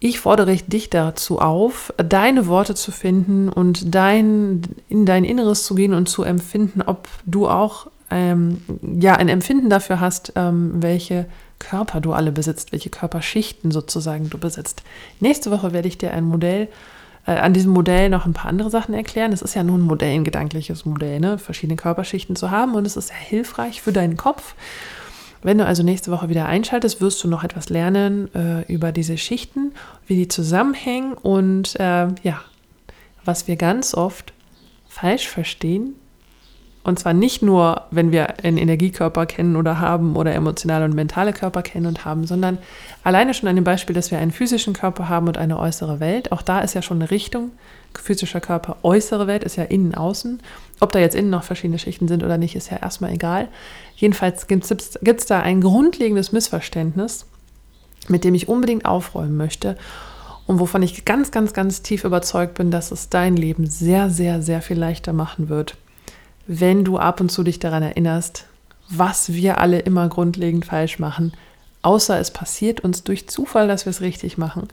Ich 0.00 0.20
fordere 0.20 0.54
dich 0.54 0.90
dazu 0.90 1.40
auf, 1.40 1.92
deine 1.96 2.46
Worte 2.46 2.76
zu 2.76 2.92
finden 2.92 3.48
und 3.48 3.94
dein, 3.94 4.62
in 4.88 5.06
dein 5.06 5.24
Inneres 5.24 5.64
zu 5.64 5.74
gehen 5.74 5.92
und 5.92 6.08
zu 6.08 6.22
empfinden, 6.22 6.82
ob 6.82 7.08
du 7.26 7.48
auch 7.48 7.88
ähm, 8.10 8.62
ja, 9.00 9.16
ein 9.16 9.28
Empfinden 9.28 9.70
dafür 9.70 9.98
hast, 9.98 10.32
ähm, 10.36 10.74
welche 10.76 11.26
Körper 11.58 12.00
du 12.00 12.12
alle 12.12 12.30
besitzt, 12.30 12.70
welche 12.70 12.90
Körperschichten 12.90 13.72
sozusagen 13.72 14.30
du 14.30 14.38
besitzt. 14.38 14.82
Nächste 15.18 15.50
Woche 15.50 15.72
werde 15.72 15.88
ich 15.88 15.98
dir 15.98 16.12
ein 16.12 16.24
Modell, 16.24 16.68
äh, 17.26 17.32
an 17.32 17.52
diesem 17.52 17.72
Modell 17.72 18.08
noch 18.08 18.24
ein 18.24 18.32
paar 18.32 18.50
andere 18.50 18.70
Sachen 18.70 18.94
erklären. 18.94 19.32
Es 19.32 19.42
ist 19.42 19.54
ja 19.54 19.64
nur 19.64 19.76
ein 19.76 19.82
Modell, 19.82 20.14
ein 20.14 20.24
gedankliches 20.24 20.84
Modell, 20.84 21.18
ne? 21.18 21.38
verschiedene 21.38 21.76
Körperschichten 21.76 22.36
zu 22.36 22.52
haben 22.52 22.76
und 22.76 22.86
es 22.86 22.96
ist 22.96 23.08
sehr 23.08 23.16
hilfreich 23.16 23.82
für 23.82 23.92
deinen 23.92 24.16
Kopf. 24.16 24.54
Wenn 25.42 25.58
du 25.58 25.66
also 25.66 25.82
nächste 25.82 26.10
Woche 26.10 26.28
wieder 26.28 26.46
einschaltest, 26.46 27.00
wirst 27.00 27.22
du 27.22 27.28
noch 27.28 27.44
etwas 27.44 27.68
lernen 27.68 28.34
äh, 28.34 28.72
über 28.72 28.92
diese 28.92 29.16
Schichten, 29.18 29.72
wie 30.06 30.16
die 30.16 30.28
zusammenhängen 30.28 31.14
und 31.14 31.78
äh, 31.78 32.08
ja, 32.22 32.40
was 33.24 33.46
wir 33.46 33.56
ganz 33.56 33.94
oft 33.94 34.32
falsch 34.88 35.28
verstehen. 35.28 35.94
Und 36.82 36.98
zwar 36.98 37.12
nicht 37.12 37.42
nur, 37.42 37.82
wenn 37.90 38.12
wir 38.12 38.42
einen 38.44 38.56
Energiekörper 38.56 39.26
kennen 39.26 39.56
oder 39.56 39.78
haben 39.78 40.16
oder 40.16 40.34
emotionale 40.34 40.86
und 40.86 40.94
mentale 40.94 41.34
Körper 41.34 41.62
kennen 41.62 41.86
und 41.86 42.04
haben, 42.06 42.26
sondern 42.26 42.58
alleine 43.04 43.34
schon 43.34 43.48
an 43.48 43.56
dem 43.56 43.64
Beispiel, 43.64 43.94
dass 43.94 44.10
wir 44.10 44.18
einen 44.18 44.32
physischen 44.32 44.72
Körper 44.72 45.08
haben 45.08 45.28
und 45.28 45.36
eine 45.36 45.58
äußere 45.58 46.00
Welt. 46.00 46.32
Auch 46.32 46.40
da 46.40 46.60
ist 46.60 46.74
ja 46.74 46.80
schon 46.80 47.02
eine 47.02 47.10
Richtung. 47.10 47.50
Physischer 47.94 48.40
Körper, 48.40 48.76
äußere 48.82 49.26
Welt 49.26 49.44
ist 49.44 49.56
ja 49.56 49.64
innen, 49.64 49.94
außen. 49.94 50.40
Ob 50.80 50.92
da 50.92 50.98
jetzt 50.98 51.16
innen 51.16 51.30
noch 51.30 51.42
verschiedene 51.42 51.78
Schichten 51.78 52.08
sind 52.08 52.22
oder 52.22 52.38
nicht, 52.38 52.54
ist 52.54 52.70
ja 52.70 52.78
erstmal 52.78 53.12
egal. 53.12 53.48
Jedenfalls 53.96 54.46
gibt 54.46 54.70
es 54.70 55.26
da 55.26 55.40
ein 55.40 55.60
grundlegendes 55.60 56.32
Missverständnis, 56.32 57.26
mit 58.08 58.24
dem 58.24 58.34
ich 58.34 58.48
unbedingt 58.48 58.84
aufräumen 58.84 59.36
möchte 59.36 59.76
und 60.48 60.60
wovon 60.60 60.82
ich 60.82 61.04
ganz, 61.04 61.30
ganz, 61.30 61.52
ganz 61.52 61.82
tief 61.82 62.04
überzeugt 62.04 62.54
bin, 62.54 62.70
dass 62.70 62.90
es 62.90 63.10
dein 63.10 63.36
Leben 63.36 63.66
sehr, 63.66 64.08
sehr, 64.08 64.40
sehr 64.40 64.62
viel 64.62 64.78
leichter 64.78 65.12
machen 65.12 65.50
wird, 65.50 65.76
wenn 66.46 66.84
du 66.84 66.96
ab 66.96 67.20
und 67.20 67.30
zu 67.30 67.42
dich 67.42 67.58
daran 67.58 67.82
erinnerst, 67.82 68.46
was 68.88 69.34
wir 69.34 69.58
alle 69.58 69.80
immer 69.80 70.08
grundlegend 70.08 70.64
falsch 70.64 70.98
machen, 70.98 71.34
außer 71.82 72.18
es 72.18 72.30
passiert 72.30 72.80
uns 72.80 73.04
durch 73.04 73.28
Zufall, 73.28 73.68
dass 73.68 73.84
wir 73.84 73.90
es 73.90 74.00
richtig 74.00 74.38
machen. 74.38 74.68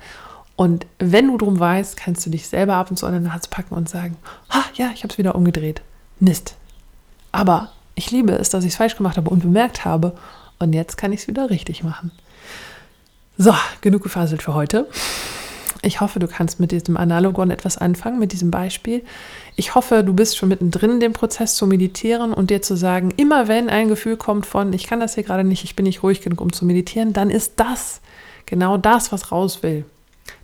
Und 0.55 0.85
wenn 0.99 1.27
du 1.27 1.37
drum 1.37 1.59
weißt, 1.59 1.97
kannst 1.97 2.25
du 2.25 2.29
dich 2.29 2.47
selber 2.47 2.75
ab 2.75 2.89
und 2.89 2.97
zu 2.97 3.05
an 3.05 3.13
den 3.13 3.23
Nase 3.23 3.49
packen 3.49 3.75
und 3.75 3.89
sagen, 3.89 4.17
ha, 4.49 4.63
ja, 4.75 4.91
ich 4.93 5.03
habe 5.03 5.11
es 5.11 5.17
wieder 5.17 5.35
umgedreht. 5.35 5.81
Mist. 6.19 6.55
Aber 7.31 7.71
ich 7.95 8.11
liebe 8.11 8.33
es, 8.33 8.49
dass 8.49 8.63
ich 8.63 8.71
es 8.71 8.77
falsch 8.77 8.95
gemacht 8.95 9.17
habe 9.17 9.29
und 9.29 9.41
bemerkt 9.41 9.83
habe. 9.83 10.15
Und 10.59 10.73
jetzt 10.73 10.97
kann 10.97 11.11
ich 11.11 11.21
es 11.21 11.27
wieder 11.27 11.49
richtig 11.49 11.83
machen. 11.83 12.11
So, 13.37 13.53
genug 13.81 14.03
gefaselt 14.03 14.41
für 14.41 14.53
heute. 14.53 14.87
Ich 15.81 16.01
hoffe, 16.01 16.19
du 16.19 16.27
kannst 16.27 16.59
mit 16.59 16.71
diesem 16.71 16.97
Analogon 16.97 17.51
etwas 17.51 17.77
anfangen, 17.77 18.17
mit 18.17 18.31
diesem 18.31 18.49
Beispiel. 18.49 19.03
Ich 19.55 19.75
hoffe, 19.75 20.03
du 20.03 20.13
bist 20.13 20.37
schon 20.37 20.49
mittendrin 20.49 20.91
in 20.91 20.99
dem 20.99 21.13
Prozess 21.13 21.55
zu 21.55 21.67
meditieren 21.67 22.33
und 22.33 22.49
dir 22.49 22.61
zu 22.61 22.75
sagen, 22.75 23.13
immer 23.17 23.47
wenn 23.47 23.69
ein 23.69 23.89
Gefühl 23.89 24.17
kommt 24.17 24.45
von, 24.45 24.73
ich 24.73 24.87
kann 24.87 24.99
das 24.99 25.15
hier 25.15 25.23
gerade 25.23 25.43
nicht, 25.43 25.63
ich 25.63 25.75
bin 25.75 25.83
nicht 25.83 26.01
ruhig 26.01 26.21
genug, 26.21 26.41
um 26.41 26.53
zu 26.53 26.65
meditieren, 26.65 27.13
dann 27.13 27.29
ist 27.29 27.53
das 27.57 28.01
genau 28.45 28.77
das, 28.77 29.11
was 29.11 29.31
raus 29.31 29.61
will. 29.61 29.85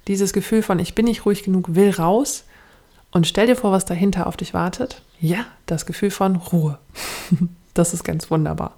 Dieses 0.07 0.33
Gefühl 0.33 0.61
von, 0.61 0.79
ich 0.79 0.95
bin 0.95 1.05
nicht 1.05 1.25
ruhig 1.25 1.43
genug, 1.43 1.75
will 1.75 1.89
raus. 1.91 2.43
Und 3.11 3.27
stell 3.27 3.47
dir 3.47 3.55
vor, 3.55 3.71
was 3.71 3.85
dahinter 3.85 4.27
auf 4.27 4.37
dich 4.37 4.53
wartet. 4.53 5.01
Ja, 5.19 5.45
das 5.65 5.85
Gefühl 5.85 6.11
von 6.11 6.35
Ruhe. 6.37 6.79
das 7.73 7.93
ist 7.93 8.03
ganz 8.03 8.31
wunderbar. 8.31 8.75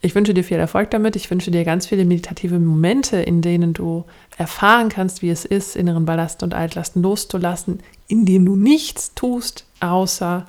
Ich 0.00 0.14
wünsche 0.14 0.32
dir 0.32 0.44
viel 0.44 0.58
Erfolg 0.58 0.90
damit. 0.90 1.16
Ich 1.16 1.28
wünsche 1.28 1.50
dir 1.50 1.64
ganz 1.64 1.86
viele 1.86 2.04
meditative 2.04 2.60
Momente, 2.60 3.16
in 3.16 3.42
denen 3.42 3.72
du 3.72 4.04
erfahren 4.36 4.90
kannst, 4.90 5.22
wie 5.22 5.30
es 5.30 5.44
ist, 5.44 5.74
inneren 5.74 6.04
Ballast 6.04 6.44
und 6.44 6.54
Altlasten 6.54 7.02
loszulassen, 7.02 7.80
indem 8.06 8.46
du 8.46 8.54
nichts 8.54 9.14
tust, 9.14 9.64
außer 9.80 10.46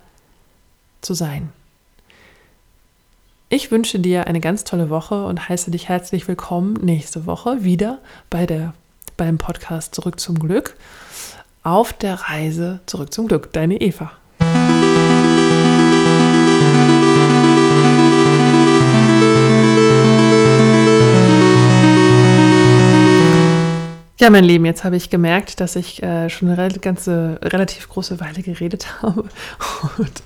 zu 1.01 1.15
sein. 1.15 1.49
Ich 3.51 3.71
wünsche 3.71 3.99
dir 3.99 4.27
eine 4.27 4.39
ganz 4.39 4.63
tolle 4.63 4.91
Woche 4.91 5.25
und 5.25 5.49
heiße 5.49 5.71
dich 5.71 5.89
herzlich 5.89 6.27
willkommen 6.27 6.73
nächste 6.73 7.25
Woche 7.25 7.63
wieder 7.63 7.97
bei 8.29 8.45
der, 8.45 8.75
beim 9.17 9.37
Podcast 9.37 9.95
Zurück 9.95 10.19
zum 10.19 10.39
Glück 10.39 10.75
auf 11.63 11.93
der 11.93 12.15
Reise 12.15 12.79
zurück 12.85 13.13
zum 13.13 13.27
Glück. 13.27 13.53
Deine 13.53 13.79
Eva. 13.81 14.11
Ja, 24.19 24.29
mein 24.29 24.43
Lieben, 24.43 24.65
jetzt 24.65 24.83
habe 24.83 24.97
ich 24.97 25.09
gemerkt, 25.09 25.61
dass 25.61 25.77
ich 25.77 26.03
äh, 26.03 26.29
schon 26.29 26.49
eine 26.49 26.69
ganze, 26.79 27.39
relativ 27.41 27.87
große 27.87 28.19
Weile 28.19 28.41
geredet 28.41 28.87
habe. 29.01 29.23
Und 29.97 30.23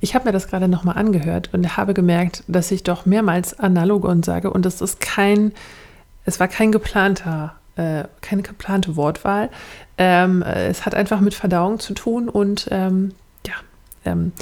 ich 0.00 0.14
habe 0.14 0.24
mir 0.24 0.32
das 0.32 0.48
gerade 0.48 0.66
nochmal 0.66 0.96
angehört 0.96 1.50
und 1.52 1.76
habe 1.76 1.94
gemerkt, 1.94 2.42
dass 2.48 2.70
ich 2.72 2.82
doch 2.82 3.06
mehrmals 3.06 3.58
Analogon 3.58 4.24
sage. 4.24 4.50
Und 4.50 4.64
das 4.64 4.80
ist 4.80 5.00
kein, 5.00 5.52
es 6.24 6.40
war 6.40 6.48
kein 6.48 6.72
geplanter, 6.72 7.54
äh, 7.78 8.04
keine 8.20 8.42
geplante 8.42 8.96
Wortwahl. 8.96 9.48
Ähm, 9.96 10.42
es 10.42 10.84
hat 10.84 10.94
einfach 10.94 11.20
mit 11.20 11.34
Verdauung 11.34 11.78
zu 11.78 11.94
tun 11.94 12.28
und 12.28 12.68
ähm, 12.70 13.12
ja, 13.46 13.54
ähm, 14.04 14.32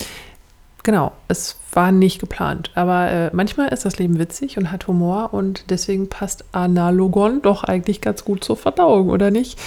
Genau, 0.87 1.11
es 1.27 1.59
war 1.73 1.91
nicht 1.91 2.21
geplant. 2.21 2.71
Aber 2.77 3.11
äh, 3.11 3.31
manchmal 3.33 3.71
ist 3.73 3.85
das 3.85 3.99
Leben 3.99 4.21
witzig 4.21 4.57
und 4.57 4.71
hat 4.71 4.87
Humor 4.87 5.35
und 5.35 5.69
deswegen 5.69 6.09
passt 6.09 6.45
Analogon 6.53 7.43
doch 7.43 7.65
eigentlich 7.65 8.01
ganz 8.01 8.25
gut 8.25 8.45
zur 8.45 8.57
Verdauung, 8.57 9.09
oder 9.09 9.33
nicht? 9.33 9.59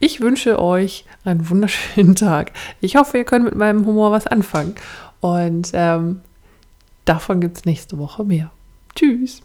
Ich 0.00 0.20
wünsche 0.20 0.60
euch 0.60 1.06
einen 1.24 1.48
wunderschönen 1.48 2.14
Tag. 2.14 2.52
Ich 2.82 2.96
hoffe, 2.96 3.16
ihr 3.16 3.24
könnt 3.24 3.46
mit 3.46 3.54
meinem 3.54 3.86
Humor 3.86 4.10
was 4.10 4.26
anfangen. 4.26 4.74
Und 5.22 5.70
ähm, 5.72 6.20
davon 7.06 7.40
gibt 7.40 7.56
es 7.56 7.64
nächste 7.64 7.96
Woche 7.96 8.22
mehr. 8.24 8.50
Tschüss. 8.94 9.40